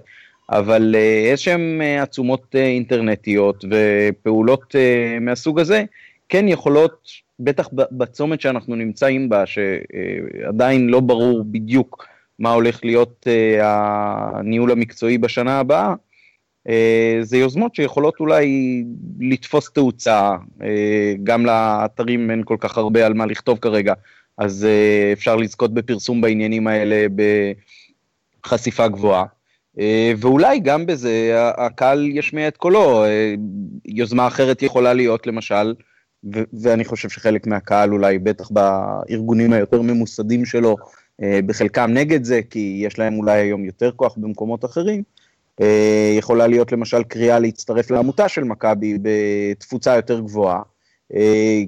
אבל 0.51 0.95
איזשהם 1.31 1.81
עצומות 2.03 2.55
אינטרנטיות 2.55 3.65
ופעולות 3.71 4.75
מהסוג 5.21 5.61
הזה 5.61 5.85
כן 6.29 6.49
יכולות 6.49 7.09
בטח 7.41 7.69
בצומת 7.73 8.41
שאנחנו 8.41 8.75
נמצאים 8.75 9.29
בה, 9.29 9.45
שעדיין 9.47 10.89
לא 10.89 11.01
ברור 11.01 11.45
בדיוק 11.45 12.07
מה 12.39 12.53
הולך 12.53 12.85
להיות 12.85 13.27
אה, 13.27 14.39
הניהול 14.39 14.71
המקצועי 14.71 15.19
בשנה 15.19 15.59
הבאה, 15.59 15.95
אה, 16.69 17.19
זה 17.23 17.37
יוזמות 17.37 17.75
שיכולות 17.75 18.15
אולי 18.21 18.85
לתפוס 19.21 19.71
תאוצה, 19.71 20.37
אה, 20.63 21.15
גם 21.25 21.47
לאתרים 21.47 22.31
אין 22.31 22.43
כל 22.45 22.57
כך 22.61 22.79
הרבה 22.79 23.07
על 23.07 23.15
מה 23.15 23.27
לכתוב 23.27 23.59
כרגע, 23.59 23.95
אז 24.39 24.67
אפשר 25.13 25.37
לזכות 25.37 25.75
בפרסום 25.75 26.21
בעניינים 26.21 26.67
האלה 26.67 27.07
בחשיפה 28.43 28.89
גבוהה. 28.89 29.36
ואולי 30.19 30.59
גם 30.59 30.87
בזה 30.87 31.33
הקהל 31.57 32.07
ישמיע 32.07 32.49
את 32.49 32.57
קולו. 32.57 33.05
יוזמה 33.85 34.27
אחרת 34.27 34.63
יכולה 34.63 34.95
להיות 34.95 35.27
למשל 35.27 35.75
ו- 36.35 36.45
ואני 36.63 36.85
חושב 36.85 37.09
שחלק 37.09 37.47
מהקהל 37.47 37.93
אולי, 37.93 38.19
בטח 38.19 38.51
בארגונים 38.51 39.53
היותר 39.53 39.83
ממוסדים 39.83 40.45
שלו, 40.45 40.77
אה, 41.23 41.41
בחלקם 41.47 41.91
נגד 41.95 42.25
זה, 42.25 42.41
כי 42.51 42.83
יש 42.85 42.99
להם 42.99 43.19
אולי 43.19 43.41
היום 43.41 43.65
יותר 43.65 43.91
כוח 43.97 44.15
במקומות 44.17 44.65
אחרים, 44.65 45.03
אה, 45.61 46.15
יכולה 46.19 46.47
להיות 46.47 46.73
למשל 46.73 47.03
קריאה 47.03 47.39
להצטרף 47.39 47.91
לעמותה 47.91 48.29
של 48.29 48.45
מכבי 48.45 48.99
בתפוצה 49.03 49.97
יותר 49.97 50.21
גבוהה, 50.21 50.63
אה, 51.15 51.63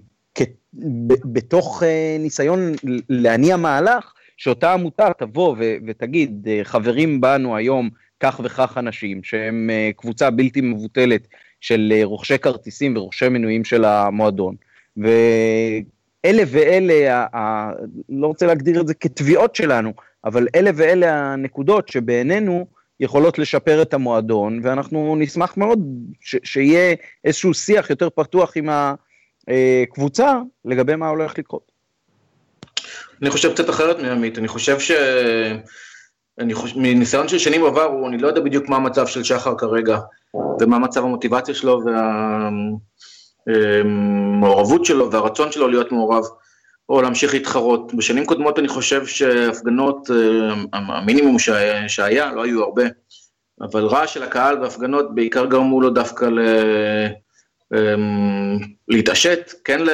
בתוך 1.24 1.82
ניסיון 2.18 2.72
להניע 3.08 3.56
מהלך 3.56 4.12
שאותה 4.38 4.72
עמותה 4.72 5.10
תבוא 5.18 5.56
ותגיד, 5.86 6.48
חברים 6.62 7.20
בנו 7.20 7.56
היום 7.56 7.90
כך 8.20 8.40
וכך 8.44 8.78
אנשים, 8.78 9.22
שהם 9.22 9.70
קבוצה 9.96 10.30
בלתי 10.30 10.60
מבוטלת 10.60 11.28
של 11.60 11.92
רוכשי 12.02 12.38
כרטיסים 12.38 12.96
ורוכשי 12.96 13.28
מנויים 13.28 13.64
של 13.64 13.84
המועדון, 13.84 14.54
אלה 16.24 16.42
ואלה, 16.46 17.16
ה, 17.16 17.36
ה, 17.36 17.70
לא 18.08 18.26
רוצה 18.26 18.46
להגדיר 18.46 18.80
את 18.80 18.86
זה 18.86 18.94
כתביעות 18.94 19.54
שלנו, 19.54 19.92
אבל 20.24 20.48
אלה 20.54 20.70
ואלה 20.74 21.32
הנקודות 21.32 21.88
שבעינינו 21.88 22.66
יכולות 23.00 23.38
לשפר 23.38 23.82
את 23.82 23.94
המועדון, 23.94 24.60
ואנחנו 24.62 25.16
נשמח 25.16 25.56
מאוד 25.56 25.78
ש, 26.20 26.36
שיהיה 26.44 26.94
איזשהו 27.24 27.54
שיח 27.54 27.90
יותר 27.90 28.10
פתוח 28.10 28.52
עם 28.56 28.68
הקבוצה 29.48 30.40
לגבי 30.64 30.96
מה 30.96 31.08
הולך 31.08 31.38
לקרות. 31.38 31.67
אני 33.22 33.30
חושב 33.30 33.52
קצת 33.52 33.70
אחרת 33.70 33.98
מעמית, 33.98 34.38
אני 34.38 34.48
חושב 34.48 34.80
ש... 34.80 34.90
אני 36.38 36.54
חושב, 36.54 36.78
מניסיון 36.78 37.28
של 37.28 37.38
שנים 37.38 37.64
עברו, 37.64 38.08
אני 38.08 38.18
לא 38.18 38.28
יודע 38.28 38.40
בדיוק 38.40 38.68
מה 38.68 38.76
המצב 38.76 39.06
של 39.06 39.24
שחר 39.24 39.54
כרגע, 39.58 39.98
ומה 40.60 40.78
מצב 40.78 41.04
המוטיבציה 41.04 41.54
שלו, 41.54 41.80
וה... 41.84 42.48
המעורבות 43.46 44.84
שלו 44.84 45.12
והרצון 45.12 45.52
שלו 45.52 45.68
להיות 45.68 45.92
מעורב, 45.92 46.24
או 46.88 47.02
להמשיך 47.02 47.34
להתחרות. 47.34 47.94
בשנים 47.94 48.26
קודמות 48.26 48.58
אני 48.58 48.68
חושב 48.68 49.06
שהפגנות, 49.06 50.10
אה, 50.10 50.54
המינימום 50.72 51.38
שהיה, 51.38 51.88
שהיה, 51.88 52.32
לא 52.32 52.42
היו 52.42 52.62
הרבה, 52.62 52.82
אבל 53.60 53.86
רעש 53.86 54.14
של 54.14 54.22
הקהל 54.22 54.62
והפגנות 54.62 55.14
בעיקר 55.14 55.46
גרמו 55.46 55.80
לו 55.80 55.90
דווקא 55.90 56.24
ל... 56.24 56.38
אמ, 57.74 58.58
להתעשת, 58.88 59.52
כן, 59.64 59.80
ל, 59.80 59.88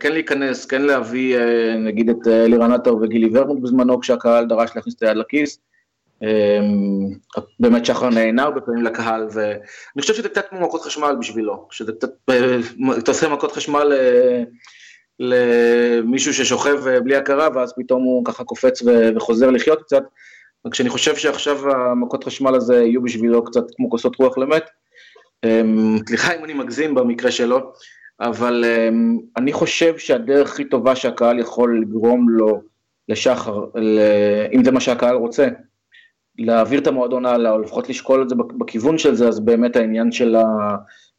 כן 0.00 0.12
להיכנס, 0.12 0.66
כן 0.66 0.82
להביא 0.82 1.38
אה, 1.38 1.76
נגיד 1.76 2.10
את 2.10 2.28
אה, 2.28 2.44
אלירן 2.44 2.72
עטר 2.72 2.96
וגילי 2.96 3.30
ורמוט 3.32 3.58
בזמנו 3.62 4.00
כשהקהל 4.00 4.46
דרש 4.46 4.70
להכניס 4.76 4.94
את 4.94 5.02
היד 5.02 5.16
לכיס. 5.16 5.58
אמ, 6.22 7.10
באמת 7.60 7.86
שחר 7.86 8.10
נהנה 8.10 8.42
הרבה 8.42 8.60
פעמים 8.60 8.84
לקהל, 8.84 9.28
ואני 9.32 10.00
חושב 10.00 10.14
שזה 10.14 10.28
קצת 10.28 10.48
כמו 10.50 10.60
מכות 10.60 10.82
חשמל 10.82 11.16
בשבילו, 11.20 11.68
שזה 11.70 11.92
קצת, 11.92 12.10
אתה 12.98 13.10
עושה 13.10 13.28
מכות 13.28 13.52
חשמל 13.52 13.92
אה, 13.92 14.42
למישהו 15.20 16.34
ששוכב 16.34 16.86
אה, 16.86 17.00
בלי 17.00 17.16
הכרה, 17.16 17.48
ואז 17.54 17.72
פתאום 17.76 18.02
הוא 18.02 18.24
ככה 18.24 18.44
קופץ 18.44 18.82
וחוזר 19.16 19.50
לחיות 19.50 19.82
קצת, 19.82 20.02
וכשאני 20.66 20.88
חושב 20.88 21.16
שעכשיו 21.16 21.70
המכות 21.70 22.24
חשמל 22.24 22.54
הזה 22.54 22.82
יהיו 22.82 23.02
בשבילו 23.02 23.44
קצת 23.44 23.64
כמו 23.76 23.90
כוסות 23.90 24.16
רוח 24.16 24.38
למת, 24.38 24.64
סליחה 26.08 26.34
אם 26.34 26.44
אני 26.44 26.54
מגזים 26.54 26.94
במקרה 26.94 27.30
שלו, 27.30 27.72
אבל 28.20 28.64
אמ, 28.64 29.18
אני 29.36 29.52
חושב 29.52 29.98
שהדרך 29.98 30.52
הכי 30.52 30.64
טובה 30.64 30.96
שהקהל 30.96 31.38
יכול 31.38 31.80
לגרום 31.80 32.30
לו 32.30 32.62
לשחר, 33.08 33.64
אם 34.52 34.64
זה 34.64 34.70
מה 34.70 34.80
שהקהל 34.80 35.16
רוצה, 35.16 35.48
להעביר 36.38 36.80
את 36.80 36.86
המועדון 36.86 37.26
הלאה, 37.26 37.52
או 37.52 37.58
לפחות 37.58 37.88
לשקול 37.88 38.22
את 38.22 38.28
זה 38.28 38.34
בכיוון 38.58 38.98
של 38.98 39.14
זה, 39.14 39.28
אז 39.28 39.40
באמת 39.40 39.76
העניין 39.76 40.12
של, 40.12 40.36
ה, 40.36 40.44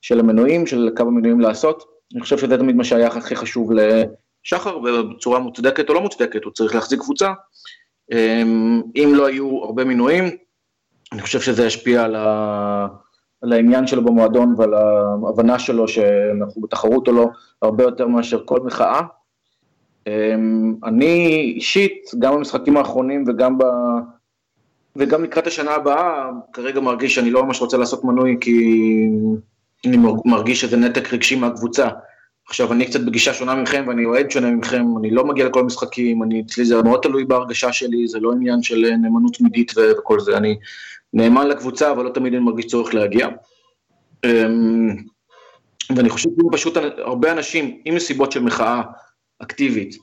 של 0.02 0.20
המנויים, 0.20 0.68
של 0.68 0.90
כמה 0.96 1.12
מנויים 1.12 1.40
לעשות, 1.40 1.84
אני 2.14 2.22
חושב 2.22 2.38
שזה 2.38 2.58
תמיד 2.58 2.76
מה 2.76 2.84
שהיה 2.84 3.08
הכי 3.08 3.36
חשוב 3.36 3.72
לשחר, 3.72 4.78
ובצורה 4.78 5.40
מוצדקת 5.40 5.90
או 5.90 5.94
לא 5.94 6.02
מוצדקת, 6.02 6.44
הוא 6.44 6.54
צריך 6.54 6.76
להחזיק 6.76 7.00
קבוצה. 7.00 7.34
אמ, 8.12 8.82
אם 8.96 9.12
לא 9.16 9.26
היו 9.26 9.64
הרבה 9.64 9.86
מנויים, 9.86 10.38
אני 11.12 11.22
חושב 11.22 11.42
שזה 11.42 11.66
ישפיע 11.66 12.04
על, 12.04 12.16
ה, 12.16 12.88
על 13.46 13.54
העניין 13.54 13.88
שלו 13.88 14.06
במועדון 14.06 14.56
ועל 14.58 14.74
ההבנה 14.74 15.60
שלו 15.60 15.88
שאנחנו 15.88 16.62
בתחרות 16.62 17.08
או 17.08 17.14
לא, 17.14 17.30
הרבה 17.62 17.84
יותר 17.84 18.08
מאשר 18.08 18.42
כל 18.46 18.60
מחאה. 18.60 19.02
אמ, 20.08 20.76
אני 20.84 21.36
אישית, 21.56 22.12
גם 22.20 22.36
במשחקים 22.36 22.78
האחרונים 22.78 23.24
וגם 23.28 23.58
ב... 23.58 23.64
וגם 24.96 25.24
לקראת 25.24 25.48
השנה 25.48 25.72
הבאה, 25.72 26.30
כרגע 26.54 26.80
מרגיש 26.80 27.16
שאני 27.16 27.32
לא 27.32 27.44
ממש 27.44 27.62
רוצה 27.62 27.78
לעשות 27.78 28.04
מנוי 28.04 28.38
כי 28.42 28.80
אני 29.86 29.98
מרגיש 30.26 30.62
שזה 30.62 30.78
נתק 30.78 31.14
רגשי 31.14 31.36
מהקבוצה. 31.36 31.88
עכשיו, 32.48 32.74
אני 32.74 32.86
קצת 32.86 33.02
בגישה 33.02 33.34
שונה 33.34 33.56
מכם 33.56 33.86
ואני 33.88 34.06
אוהד 34.06 34.32
שונה 34.32 34.52
מכם, 34.52 34.86
אני 35.00 35.12
לא 35.12 35.26
מגיע 35.26 35.46
לכל 35.46 35.60
המשחקים, 35.60 36.24
אני, 36.24 36.44
אצלי 36.46 36.66
זה 36.66 36.84
מאוד 36.84 37.00
תלוי 37.04 37.26
בהרגשה 37.26 37.74
שלי, 37.74 38.08
זה 38.08 38.20
לא 38.20 38.32
עניין 38.32 38.64
של 38.64 38.86
נאמנות 39.02 39.36
תמידית 39.36 39.72
וכל 39.78 40.20
זה, 40.20 40.38
אני 40.38 40.58
נאמן 41.16 41.48
לקבוצה, 41.48 41.92
אבל 41.92 42.04
לא 42.04 42.10
תמיד 42.10 42.34
אני 42.34 42.44
מרגיש 42.44 42.66
צורך 42.66 42.94
להגיע. 42.94 43.28
אמ, 44.26 44.96
ואני 45.96 46.10
חושב 46.10 46.30
שפשוט 46.50 46.78
הרבה 46.98 47.32
אנשים, 47.32 47.82
עם 47.86 47.96
מסיבות 47.96 48.32
של 48.32 48.44
מחאה 48.44 48.82
אקטיבית, 49.40 49.96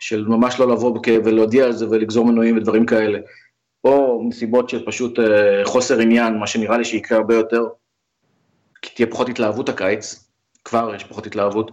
של 0.00 0.24
ממש 0.28 0.60
לא 0.60 0.68
לבוא 0.68 1.00
ולהודיע 1.24 1.64
על 1.64 1.72
זה 1.72 1.90
ולגזור 1.90 2.26
מנויים 2.26 2.56
ודברים 2.56 2.86
כאלה, 2.86 3.18
או 3.84 4.24
מסיבות 4.28 4.68
של 4.68 4.86
פשוט 4.86 5.18
אה, 5.18 5.64
חוסר 5.64 5.98
עניין, 5.98 6.38
מה 6.38 6.46
שנראה 6.46 6.78
לי 6.78 6.84
שיקרה 6.84 7.18
הרבה 7.18 7.34
יותר, 7.34 7.66
כי 8.82 8.90
תהיה 8.94 9.06
פחות 9.06 9.28
התלהבות 9.28 9.68
הקיץ, 9.68 10.30
כבר 10.64 10.94
יש 10.94 11.04
פחות 11.04 11.26
התלהבות, 11.26 11.70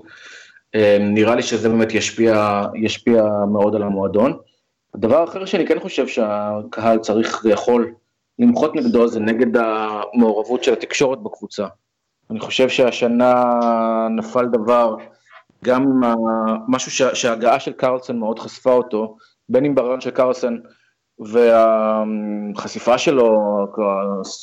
אה, 0.75 0.97
נראה 1.01 1.35
לי 1.35 1.43
שזה 1.43 1.69
באמת 1.69 1.93
ישפיע, 1.93 2.63
ישפיע 2.75 3.23
מאוד 3.51 3.75
על 3.75 3.83
המועדון. 3.83 4.37
הדבר 4.95 5.21
האחר 5.21 5.45
שאני 5.45 5.67
כן 5.67 5.79
חושב 5.79 6.07
שהקהל 6.07 6.99
צריך 6.99 7.41
ויכול 7.43 7.93
למחות 8.39 8.75
נגדו 8.75 9.07
זה 9.07 9.19
נגד 9.19 9.57
המעורבות 9.57 10.63
של 10.63 10.73
התקשורת 10.73 11.23
בקבוצה. 11.23 11.67
אני 12.31 12.39
חושב 12.39 12.69
שהשנה 12.69 13.43
נפל 14.17 14.45
דבר, 14.45 14.95
גם 15.65 15.85
משהו 16.67 16.91
שההגעה 17.15 17.59
של 17.59 17.71
קרלסון 17.73 18.19
מאוד 18.19 18.39
חשפה 18.39 18.73
אותו, 18.73 19.17
בין 19.49 19.65
אם 19.65 19.75
ברעיון 19.75 20.01
של 20.01 20.11
קרלסון 20.11 20.61
והחשיפה 21.19 22.97
שלו, 22.97 23.35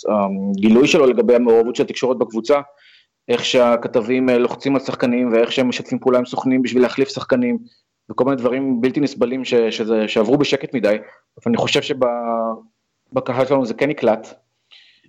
הגילוי 0.09 0.89
שלו 0.89 1.07
לגבי 1.07 1.35
המעורבות 1.35 1.77
של 1.77 1.83
התקשורת 1.83 2.19
בקבוצה, 2.19 2.61
איך 3.29 3.45
שהכתבים 3.45 4.29
אה, 4.29 4.39
לוחצים 4.39 4.75
על 4.75 4.81
שחקנים 4.81 5.33
ואיך 5.33 5.53
שהם 5.53 5.69
משתפים 5.69 5.99
פעולה 5.99 6.19
עם 6.19 6.25
סוכנים 6.25 6.63
בשביל 6.63 6.83
להחליף 6.83 7.09
שחקנים 7.09 7.59
וכל 8.11 8.25
מיני 8.25 8.37
דברים 8.37 8.81
בלתי 8.81 9.01
נסבלים 9.01 9.45
ש, 9.45 9.55
שזה, 9.55 10.09
שעברו 10.09 10.39
בשקט 10.39 10.75
מדי, 10.75 10.89
אבל 10.89 11.47
אני 11.47 11.57
חושב 11.57 11.83
שבקהל 13.13 13.47
שלנו 13.47 13.67
זה 13.67 13.75
כן 13.75 13.89
נקלט, 13.89 14.35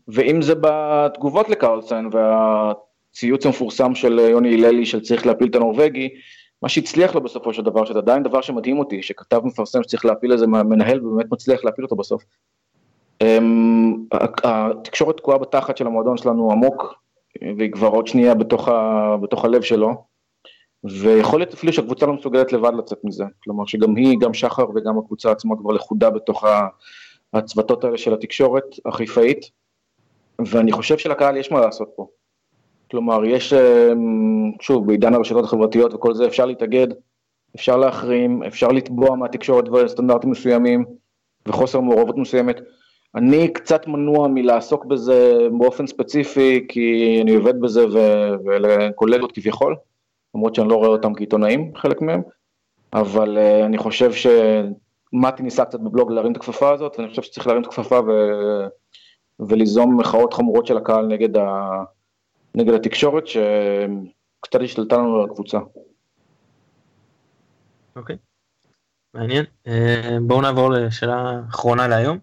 ואם 0.07 0.41
זה 0.41 0.53
בתגובות 0.61 1.49
לקרלסון 1.49 2.09
והציוץ 2.11 3.45
המפורסם 3.45 3.95
של 3.95 4.19
יוני 4.19 4.53
הללי 4.53 4.85
של 4.85 5.01
צריך 5.01 5.25
להפיל 5.25 5.47
את 5.47 5.55
הנורבגי, 5.55 6.09
מה 6.61 6.69
שהצליח 6.69 7.15
לו 7.15 7.21
בסופו 7.21 7.53
של 7.53 7.61
דבר, 7.61 7.85
שזה 7.85 7.99
עדיין 7.99 8.23
דבר 8.23 8.41
שמדהים 8.41 8.79
אותי, 8.79 9.03
שכתב 9.03 9.41
מפרסם 9.43 9.83
שצריך 9.83 10.05
להפיל 10.05 10.31
איזה 10.31 10.47
מנהל 10.47 11.05
ובאמת 11.05 11.31
מצליח 11.31 11.63
להפיל 11.63 11.85
אותו 11.85 11.95
בסוף. 11.95 12.23
אמ, 13.21 13.95
התקשורת 14.43 15.17
תקועה 15.17 15.37
בתחת 15.37 15.77
של 15.77 15.87
המועדון 15.87 16.17
שלנו 16.17 16.51
עמוק, 16.51 16.93
והיא 17.57 17.71
כבר 17.71 17.87
עוד 17.87 18.07
שנייה 18.07 18.33
בתוך, 18.33 18.67
ה, 18.67 19.17
בתוך 19.21 19.45
הלב 19.45 19.61
שלו, 19.61 20.03
ויכול 20.83 21.39
להיות 21.39 21.53
אפילו 21.53 21.73
שהקבוצה 21.73 22.05
לא 22.05 22.13
מסוגלת 22.13 22.53
לבד 22.53 22.71
לצאת 22.77 22.97
מזה, 23.03 23.23
כלומר 23.43 23.65
שגם 23.65 23.95
היא, 23.95 24.17
גם 24.19 24.33
שחר 24.33 24.65
וגם 24.75 24.97
הקבוצה 24.97 25.31
עצמה 25.31 25.55
כבר 25.57 25.71
לכודה 25.71 26.09
בתוך 26.09 26.43
הצוותות 27.33 27.83
האלה 27.83 27.97
של 27.97 28.13
התקשורת 28.13 28.63
החיפאית, 28.85 29.49
ואני 30.39 30.71
חושב 30.71 30.97
שלקהל 30.97 31.37
יש 31.37 31.51
מה 31.51 31.61
לעשות 31.61 31.89
פה. 31.95 32.07
כלומר, 32.91 33.25
יש, 33.25 33.53
אמ, 33.53 34.51
שוב, 34.61 34.87
בעידן 34.87 35.13
הרשתות 35.13 35.45
החברתיות 35.45 35.93
וכל 35.93 36.13
זה, 36.13 36.27
אפשר 36.27 36.45
להתאגד, 36.45 36.87
אפשר 37.55 37.77
להחרים, 37.77 38.43
אפשר 38.43 38.67
לתבוע 38.67 39.15
מהתקשורת 39.15 39.69
וסטנדרטים 39.69 40.31
מסוימים 40.31 40.85
וחוסר 41.47 41.79
מעורבות 41.79 42.17
מסוימת. 42.17 42.55
אני 43.15 43.47
קצת 43.53 43.87
מנוע 43.87 44.27
מלעסוק 44.27 44.85
בזה 44.85 45.47
באופן 45.59 45.87
ספציפי, 45.87 46.65
כי 46.69 47.17
אני 47.21 47.35
עובד 47.35 47.61
בזה 47.61 47.85
ולקולגות 48.45 49.31
כביכול, 49.31 49.75
למרות 50.35 50.55
שאני 50.55 50.69
לא 50.69 50.75
רואה 50.75 50.89
אותם 50.89 51.13
כעיתונאים, 51.13 51.71
חלק 51.75 52.01
מהם, 52.01 52.21
אבל 52.93 53.37
uh, 53.37 53.65
אני 53.65 53.77
חושב 53.77 54.11
שמתי 55.13 55.43
ניסה 55.43 55.65
קצת 55.65 55.79
בבלוג 55.79 56.11
להרים 56.11 56.31
את 56.31 56.37
הכפפה 56.37 56.73
הזאת, 56.73 56.95
ואני 56.97 57.09
חושב 57.09 57.21
שצריך 57.21 57.47
להרים 57.47 57.61
את 57.61 57.67
הכפפה 57.67 57.99
ו... 57.99 58.11
וליזום 59.39 59.99
מחאות 59.99 60.33
חמורות 60.33 60.67
של 60.67 60.77
הקהל 60.77 61.05
נגד 61.05 61.37
ה... 61.37 61.69
נגד 62.55 62.73
התקשורת 62.73 63.27
שקצת 63.27 64.61
השתלטה 64.63 64.97
לנו 64.97 65.19
על 65.19 65.29
הקבוצה. 65.29 65.57
אוקיי, 67.95 68.17
מעניין. 69.13 69.45
אה, 69.67 70.17
בואו 70.21 70.41
נעבור 70.41 70.71
לשאלה 70.71 71.41
אחרונה 71.49 71.87
להיום, 71.87 72.17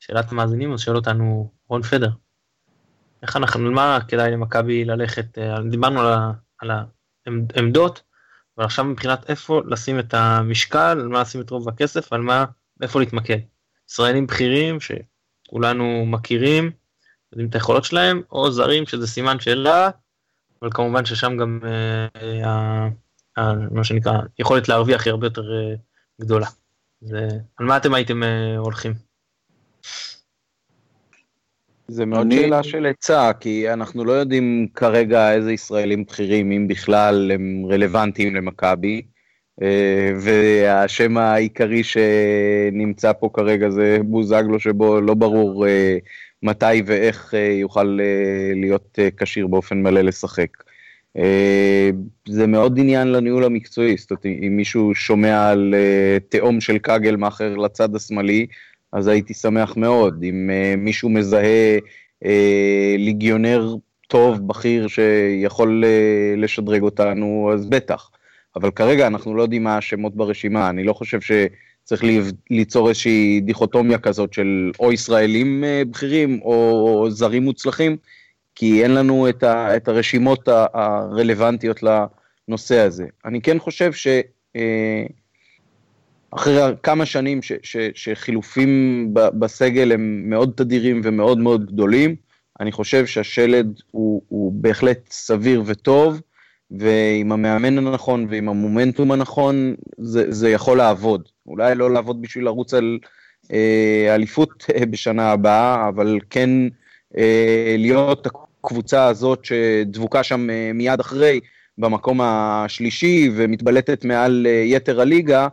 שאלת 0.00 0.32
המאזינים, 0.32 0.72
אז 0.72 0.80
שואל 0.80 0.96
אותנו 0.96 1.50
רון 1.68 1.82
פדר. 1.82 2.10
איך 3.22 3.36
אנחנו, 3.36 3.70
מה 3.70 3.98
כדאי 4.08 4.30
למכבי 4.30 4.84
ללכת, 4.84 5.38
אה, 5.38 5.62
דיברנו 5.70 6.00
על, 6.00 6.14
על 6.58 6.70
העמדות, 7.54 8.02
אבל 8.58 8.64
עכשיו 8.64 8.84
מבחינת 8.84 9.30
איפה 9.30 9.62
לשים 9.66 9.98
את 9.98 10.14
המשקל, 10.14 10.98
על 11.00 11.08
מה 11.08 11.20
לשים 11.20 11.40
את 11.40 11.50
רוב 11.50 11.68
הכסף, 11.68 12.12
על 12.12 12.20
מה, 12.20 12.44
איפה 12.82 13.00
להתמקד. 13.00 13.38
ישראלים 13.90 14.26
בכירים 14.26 14.78
שכולנו 14.80 16.06
מכירים, 16.06 16.70
יודעים 17.32 17.48
את 17.48 17.54
היכולות 17.54 17.84
שלהם, 17.84 18.22
או 18.32 18.50
זרים 18.50 18.86
שזה 18.86 19.06
סימן 19.06 19.40
שאלה, 19.40 19.90
אבל 20.62 20.70
כמובן 20.74 21.04
ששם 21.04 21.36
גם 21.36 21.60
אה, 21.64 22.88
אה, 23.38 23.54
מה 23.70 23.84
שנקרא 23.84 24.12
יכולת 24.38 24.68
להרוויח 24.68 25.04
היא 25.04 25.10
הרבה 25.10 25.26
יותר 25.26 25.42
אה, 25.52 25.74
גדולה. 26.20 26.46
זה, 27.00 27.28
על 27.56 27.66
מה 27.66 27.76
אתם 27.76 27.94
הייתם 27.94 28.22
אה, 28.22 28.56
הולכים? 28.56 29.07
זה 31.90 32.06
מאוד 32.06 32.26
אני... 32.26 32.36
שאלה 32.36 32.62
של 32.62 32.86
עצה, 32.86 33.30
כי 33.40 33.72
אנחנו 33.72 34.04
לא 34.04 34.12
יודעים 34.12 34.66
כרגע 34.74 35.32
איזה 35.32 35.52
ישראלים 35.52 36.04
בכירים, 36.04 36.52
אם 36.52 36.68
בכלל, 36.68 37.30
הם 37.34 37.62
רלוונטיים 37.70 38.34
למכבי. 38.36 39.02
אה, 39.62 40.12
והשם 40.20 41.18
העיקרי 41.18 41.82
שנמצא 41.82 43.12
פה 43.12 43.30
כרגע 43.32 43.70
זה 43.70 43.98
בוזגלו, 44.04 44.60
שבו 44.60 45.00
לא 45.00 45.14
ברור 45.14 45.66
אה, 45.66 45.98
מתי 46.42 46.82
ואיך 46.86 47.34
אה, 47.34 47.52
יוכל 47.60 47.98
להיות 48.54 48.98
כשיר 49.16 49.46
באופן 49.46 49.82
מלא 49.82 50.00
לשחק. 50.00 50.48
זה 52.28 52.46
מאוד 52.46 52.78
עניין 52.78 53.12
לניהול 53.12 53.44
המקצועי, 53.44 53.96
זאת 53.96 54.10
אומרת, 54.10 54.26
אם 54.26 54.56
מישהו 54.56 54.94
שומע 54.94 55.48
על 55.48 55.74
תהום 56.28 56.60
של 56.60 56.78
כגל 56.78 57.16
מאחר 57.16 57.56
לצד 57.56 57.94
השמאלי, 57.94 58.46
אז 58.92 59.06
הייתי 59.06 59.34
שמח 59.34 59.76
מאוד. 59.76 60.24
אם 60.28 60.50
מישהו 60.78 61.08
מזהה 61.08 61.78
ליגיונר 62.98 63.74
טוב, 64.08 64.48
בכיר, 64.48 64.88
שיכול 64.88 65.84
לשדרג 66.36 66.82
אותנו, 66.82 67.50
אז 67.54 67.66
בטח. 67.66 68.10
אבל 68.56 68.70
כרגע 68.70 69.06
אנחנו 69.06 69.34
לא 69.34 69.42
יודעים 69.42 69.64
מה 69.64 69.76
השמות 69.76 70.16
ברשימה, 70.16 70.70
אני 70.70 70.84
לא 70.84 70.92
חושב 70.92 71.18
שצריך 71.20 72.02
ליצור 72.50 72.88
איזושהי 72.88 73.40
דיכוטומיה 73.40 73.98
כזאת 73.98 74.32
של 74.32 74.70
או 74.80 74.92
ישראלים 74.92 75.64
בכירים 75.90 76.40
או 76.42 77.06
זרים 77.10 77.42
מוצלחים, 77.42 77.96
כי 78.54 78.82
אין 78.82 78.94
לנו 78.94 79.28
את, 79.28 79.42
ה, 79.42 79.76
את 79.76 79.88
הרשימות 79.88 80.48
הרלוונטיות 80.48 81.80
לנושא 81.82 82.78
הזה. 82.78 83.06
אני 83.24 83.40
כן 83.40 83.58
חושב 83.58 83.92
ש... 83.92 84.06
אה, 84.56 85.04
אחרי 86.30 86.60
כמה 86.82 87.06
שנים 87.06 87.42
ש, 87.42 87.52
ש, 87.62 87.76
שחילופים 87.94 89.08
בסגל 89.12 89.92
הם 89.92 90.22
מאוד 90.30 90.52
תדירים 90.56 91.00
ומאוד 91.04 91.38
מאוד 91.38 91.66
גדולים, 91.66 92.16
אני 92.60 92.72
חושב 92.72 93.06
שהשלד 93.06 93.80
הוא, 93.90 94.22
הוא 94.28 94.52
בהחלט 94.52 94.98
סביר 95.10 95.62
וטוב, 95.66 96.20
ועם 96.70 97.32
המאמן 97.32 97.78
הנכון 97.78 98.26
ועם 98.30 98.48
המומנטום 98.48 99.12
הנכון, 99.12 99.74
זה, 99.98 100.24
זה 100.32 100.50
יכול 100.50 100.78
לעבוד. 100.78 101.28
אולי 101.46 101.74
לא 101.74 101.90
לעבוד 101.90 102.22
בשביל 102.22 102.44
לרוץ 102.44 102.74
על 102.74 102.98
אה, 103.52 104.14
אליפות 104.14 104.64
אה, 104.74 104.86
בשנה 104.86 105.30
הבאה, 105.30 105.88
אבל 105.88 106.18
כן 106.30 106.50
אה, 107.18 107.74
להיות 107.78 108.26
הקבוצה 108.26 109.06
הזאת 109.06 109.44
שדבוקה 109.44 110.22
שם 110.22 110.50
אה, 110.50 110.70
מיד 110.74 111.00
אחרי, 111.00 111.40
במקום 111.78 112.20
השלישי 112.20 113.30
ומתבלטת 113.34 114.04
מעל 114.04 114.46
אה, 114.50 114.62
יתר 114.64 115.00
הליגה, 115.00 115.48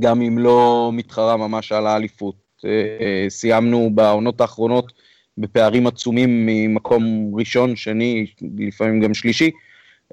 גם 0.00 0.22
אם 0.22 0.38
לא 0.38 0.90
מתחרה 0.92 1.36
ממש 1.36 1.72
על 1.72 1.86
האליפות. 1.86 2.50
אה, 2.64 2.70
אה, 3.00 3.30
סיימנו 3.30 3.90
בעונות 3.94 4.40
האחרונות 4.40 4.92
בפערים 5.38 5.86
עצומים 5.86 6.46
ממקום 6.46 7.32
ראשון, 7.34 7.76
שני, 7.76 8.26
לפעמים 8.58 9.00
גם 9.00 9.14
שלישי. 9.14 9.50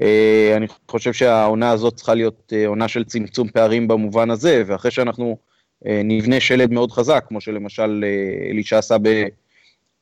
אה, 0.01 0.53
אני 0.57 0.65
חושב 0.91 1.13
שהעונה 1.13 1.69
הזאת 1.69 1.95
צריכה 1.95 2.13
להיות 2.13 2.53
עונה 2.67 2.87
של 2.87 3.03
צמצום 3.03 3.47
פערים 3.49 3.87
במובן 3.87 4.29
הזה, 4.29 4.63
ואחרי 4.67 4.91
שאנחנו 4.91 5.37
נבנה 5.85 6.39
שלד 6.39 6.71
מאוד 6.71 6.91
חזק, 6.91 7.25
כמו 7.27 7.41
שלמשל 7.41 8.05
אלישע 8.51 8.77
עשה 8.77 8.95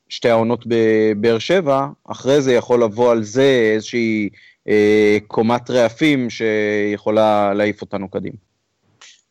בשתי 0.08 0.30
העונות 0.30 0.66
בבאר 0.68 1.40
שבע, 1.40 1.88
אחרי 2.04 2.42
זה 2.42 2.54
יכול 2.54 2.84
לבוא 2.84 3.12
על 3.12 3.24
זה 3.24 3.72
איזושהי 3.74 4.30
קומת 5.28 5.70
רעפים 5.70 6.30
שיכולה 6.30 7.54
להעיף 7.54 7.82
אותנו 7.82 8.10
קדימה. 8.10 8.45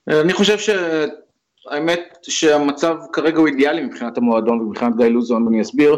אני 0.08 0.32
חושב 0.32 0.58
שהאמת 0.58 2.18
שהמצב 2.22 2.96
כרגע 3.12 3.38
הוא 3.38 3.46
אידיאלי 3.46 3.82
מבחינת 3.82 4.18
המועדון 4.18 4.60
ומבחינת 4.60 4.96
גיא 4.96 5.06
לוזון, 5.06 5.46
ואני 5.46 5.60
אסביר, 5.60 5.96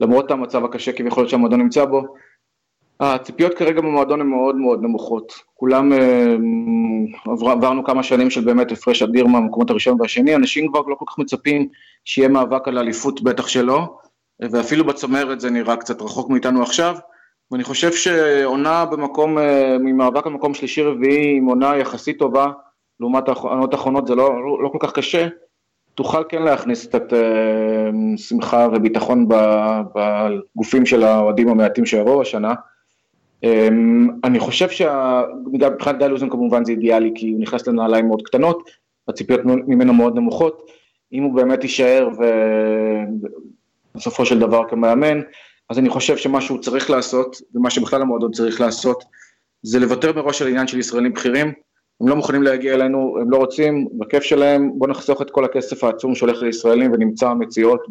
למרות 0.00 0.30
המצב 0.30 0.64
הקשה 0.64 0.92
כביכול 0.92 1.28
שהמועדון 1.28 1.60
נמצא 1.60 1.84
בו, 1.84 2.02
הציפיות 3.00 3.54
כרגע 3.54 3.80
במועדון 3.80 4.20
הן 4.20 4.26
מאוד 4.26 4.56
מאוד 4.56 4.82
נמוכות. 4.82 5.32
כולם 5.54 5.92
אה, 5.92 6.36
עברנו 7.26 7.84
כמה 7.84 8.02
שנים 8.02 8.30
של 8.30 8.40
באמת 8.44 8.72
הפרש 8.72 9.02
אדיר 9.02 9.26
מהמקומות 9.26 9.70
הראשון 9.70 10.00
והשני, 10.00 10.34
אנשים 10.34 10.68
כבר 10.68 10.80
לא 10.80 10.94
כל 10.94 11.04
כך 11.08 11.18
מצפים 11.18 11.68
שיהיה 12.04 12.28
מאבק 12.28 12.68
על 12.68 12.78
האליפות, 12.78 13.22
בטח 13.22 13.48
שלא, 13.48 13.96
ואפילו 14.40 14.84
בצמרת 14.84 15.40
זה 15.40 15.50
נראה 15.50 15.76
קצת 15.76 16.02
רחוק 16.02 16.30
מאיתנו 16.30 16.62
עכשיו, 16.62 16.96
ואני 17.50 17.64
חושב 17.64 17.92
שעונה 17.92 18.84
במקום, 18.84 19.38
אה, 19.38 19.76
ממאבק 19.80 20.26
על 20.26 20.32
מקום 20.32 20.54
שלישי 20.54 20.82
רביעי 20.82 21.36
עם 21.36 21.44
עונה 21.46 21.76
יחסית 21.76 22.18
טובה, 22.18 22.50
לעומת 23.00 23.28
העונות 23.28 23.72
האחרונות 23.72 24.06
זה 24.06 24.14
לא, 24.14 24.30
לא, 24.62 24.68
כל 24.68 24.78
כך 24.80 24.92
קשה, 24.92 25.28
תוכל 25.94 26.22
כן 26.28 26.42
להכניס 26.42 26.86
קצת 26.86 27.12
אה, 27.12 27.90
שמחה 28.16 28.68
וביטחון 28.72 29.28
בגופים 29.94 30.86
של 30.86 31.02
האוהדים 31.02 31.48
המעטים 31.48 31.86
שיבואו 31.86 32.22
השנה. 32.22 32.54
אמ, 33.42 34.08
אני 34.24 34.38
חושב 34.38 34.68
שמבחינת 34.70 35.98
גיא 35.98 36.06
לוזון 36.06 36.30
כמובן 36.30 36.64
זה 36.64 36.72
אידיאלי 36.72 37.12
כי 37.14 37.30
הוא 37.30 37.40
נכנס 37.40 37.68
לנעליים 37.68 38.08
מאוד 38.08 38.22
קטנות, 38.22 38.70
הציפיות 39.08 39.40
ממנו 39.44 39.92
מאוד 39.94 40.16
נמוכות, 40.16 40.70
אם 41.12 41.22
הוא 41.22 41.34
באמת 41.34 41.62
יישאר 41.62 42.08
ובסופו 43.94 44.26
של 44.26 44.38
דבר 44.38 44.68
כמאמן, 44.68 45.20
אז 45.70 45.78
אני 45.78 45.88
חושב 45.88 46.16
שמה 46.16 46.40
שהוא 46.40 46.58
צריך 46.58 46.90
לעשות, 46.90 47.36
ומה 47.54 47.70
שבכלל 47.70 48.02
המועדון 48.02 48.32
צריך 48.32 48.60
לעשות, 48.60 49.04
זה 49.62 49.80
לוותר 49.80 50.12
מראש 50.12 50.42
על 50.42 50.48
עניין 50.48 50.66
של 50.66 50.78
ישראלים 50.78 51.12
בכירים, 51.12 51.52
הם 52.00 52.08
לא 52.08 52.16
מוכנים 52.16 52.42
להגיע 52.42 52.74
אלינו, 52.74 53.16
הם 53.20 53.30
לא 53.30 53.36
רוצים, 53.36 53.88
בכיף 53.92 54.22
שלהם, 54.22 54.70
בואו 54.74 54.90
נחסוך 54.90 55.22
את 55.22 55.30
כל 55.30 55.44
הכסף 55.44 55.84
העצום 55.84 56.14
שהולך 56.14 56.42
לישראלים 56.42 56.92
ונמצא 56.92 57.34
מציאות 57.34 57.86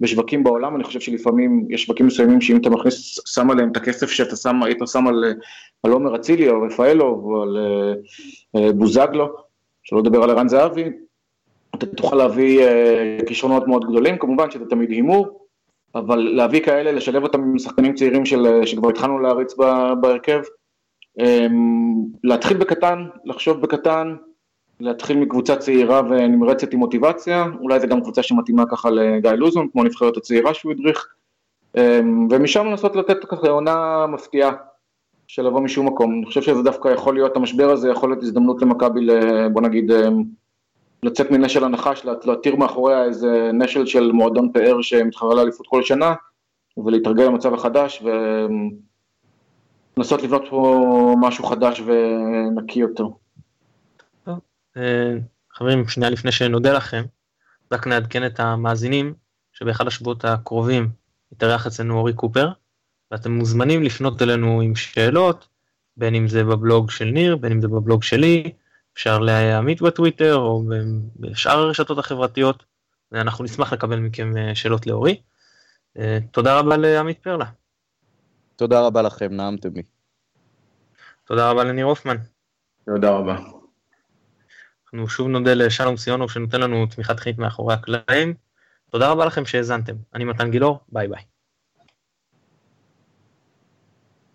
בשווקים 0.00 0.44
בעולם, 0.44 0.76
אני 0.76 0.84
חושב 0.84 1.00
שלפעמים 1.00 1.66
יש 1.70 1.84
שווקים 1.84 2.06
מסוימים 2.06 2.40
שאם 2.40 2.56
אתה 2.56 2.70
מכניס, 2.70 3.20
שם 3.26 3.50
עליהם 3.50 3.72
את 3.72 3.76
הכסף 3.76 4.10
שאתה 4.10 4.36
שם, 4.36 4.62
היית 4.62 4.78
שם 4.92 5.06
על, 5.06 5.34
על 5.82 5.92
עומר 5.92 6.16
אצילי 6.16 6.48
או 6.48 6.62
רפאלו 6.62 7.04
או 7.04 7.42
על 7.42 7.58
uh, 8.56 8.72
בוזגלו, 8.72 9.28
שלא 9.82 9.98
לדבר 9.98 10.22
על 10.22 10.30
ערן 10.30 10.48
זהבי, 10.48 10.84
אתה 11.74 11.86
תוכל 11.86 12.16
להביא 12.16 12.60
uh, 12.60 13.26
כישרונות 13.26 13.68
מאוד 13.68 13.84
גדולים, 13.84 14.18
כמובן 14.18 14.50
שזה 14.50 14.64
תמיד 14.64 14.90
הימור, 14.90 15.46
אבל 15.94 16.18
להביא 16.18 16.60
כאלה, 16.60 16.92
לשלב 16.92 17.22
אותם 17.22 17.42
עם 17.42 17.58
שחקנים 17.58 17.94
צעירים 17.94 18.24
של, 18.24 18.62
שכבר 18.64 18.88
התחלנו 18.88 19.18
להריץ 19.18 19.54
בהרכב, 20.00 20.40
להתחיל 22.24 22.56
בקטן, 22.56 23.04
לחשוב 23.24 23.60
בקטן, 23.60 24.16
להתחיל 24.80 25.18
מקבוצה 25.18 25.56
צעירה 25.56 26.02
ונמרצת 26.10 26.72
עם 26.72 26.78
מוטיבציה, 26.78 27.46
אולי 27.60 27.80
זו 27.80 27.86
גם 27.86 28.00
קבוצה 28.00 28.22
שמתאימה 28.22 28.66
ככה 28.70 28.90
לגיא 28.90 29.30
לוזון, 29.30 29.68
כמו 29.72 29.84
נבחרת 29.84 30.16
הצעירה 30.16 30.54
שהוא 30.54 30.72
הדריך, 30.72 31.06
אמ, 31.76 32.28
ומשם 32.30 32.66
לנסות 32.66 32.96
לתת 32.96 33.24
ככה 33.24 33.48
עונה 33.48 34.06
מפתיעה 34.06 34.50
של 35.26 35.46
לבוא 35.46 35.60
משום 35.60 35.86
מקום. 35.86 36.14
אני 36.14 36.26
חושב 36.26 36.42
שזה 36.42 36.62
דווקא 36.62 36.88
יכול 36.88 37.14
להיות, 37.14 37.36
המשבר 37.36 37.70
הזה 37.70 37.90
יכול 37.90 38.10
להיות 38.10 38.22
הזדמנות 38.22 38.62
למכבי, 38.62 39.06
בוא 39.52 39.62
נגיד, 39.62 39.92
אמ, 39.92 40.22
לצאת 41.02 41.30
מנשל 41.30 41.64
הנחש, 41.64 42.06
להתיר 42.24 42.56
מאחוריה 42.56 43.04
איזה 43.04 43.50
נשל 43.54 43.86
של 43.86 44.12
מועדון 44.12 44.52
פאר 44.52 44.82
שמתחרה 44.82 45.34
לאליפות 45.34 45.66
כל 45.66 45.82
שנה, 45.82 46.14
ולהתרגל 46.84 47.24
למצב 47.24 47.54
החדש, 47.54 48.02
ולנסות 49.96 50.22
לבנות 50.22 50.42
פה 50.50 51.14
משהו 51.20 51.44
חדש 51.44 51.80
ונקי 51.80 52.78
יותר. 52.78 53.04
אה, 54.76 55.14
חברים, 55.52 55.88
שנייה 55.88 56.10
לפני 56.10 56.32
שנודה 56.32 56.72
לכם, 56.72 57.04
רק 57.72 57.86
נעדכן 57.86 58.26
את 58.26 58.40
המאזינים 58.40 59.14
שבאחד 59.52 59.86
השבועות 59.86 60.24
הקרובים 60.24 60.88
יתארח 61.32 61.66
אצלנו 61.66 61.98
אורי 61.98 62.12
קופר, 62.12 62.48
ואתם 63.10 63.32
מוזמנים 63.32 63.82
לפנות 63.82 64.22
אלינו 64.22 64.60
עם 64.60 64.74
שאלות, 64.74 65.48
בין 65.96 66.14
אם 66.14 66.28
זה 66.28 66.44
בבלוג 66.44 66.90
של 66.90 67.04
ניר, 67.04 67.36
בין 67.36 67.52
אם 67.52 67.60
זה 67.60 67.68
בבלוג 67.68 68.02
שלי, 68.02 68.52
אפשר 68.94 69.18
להעמיד 69.18 69.82
בטוויטר 69.82 70.36
או 70.36 70.64
בשאר 71.16 71.58
הרשתות 71.58 71.98
החברתיות, 71.98 72.64
ואנחנו 73.12 73.44
נשמח 73.44 73.72
לקבל 73.72 73.98
מכם 73.98 74.36
אה, 74.36 74.54
שאלות 74.54 74.86
לאורי. 74.86 75.20
אה, 75.98 76.18
תודה 76.30 76.58
רבה 76.58 76.76
לעמית 76.76 77.18
פרלה. 77.18 77.44
תודה 78.60 78.80
רבה 78.80 79.02
לכם, 79.02 79.32
נעמתם 79.32 79.68
לי. 79.74 79.82
תודה 81.24 81.50
רבה 81.50 81.64
לניר 81.64 81.86
הופמן. 81.86 82.16
תודה 82.84 83.10
רבה. 83.10 83.36
אנחנו 84.84 85.08
שוב 85.08 85.28
נודה 85.28 85.54
לשלום 85.54 85.96
סיונוב 85.96 86.30
שנותן 86.30 86.60
לנו 86.60 86.86
תמיכה 86.86 87.14
טכנית 87.14 87.38
מאחורי 87.38 87.74
הקלעים. 87.74 88.34
תודה 88.90 89.10
רבה 89.10 89.26
לכם 89.26 89.46
שהאזנתם. 89.46 89.92
אני 90.14 90.24
מתן 90.24 90.50
גילאור, 90.50 90.80
ביי 90.88 91.08
ביי. 91.08 91.22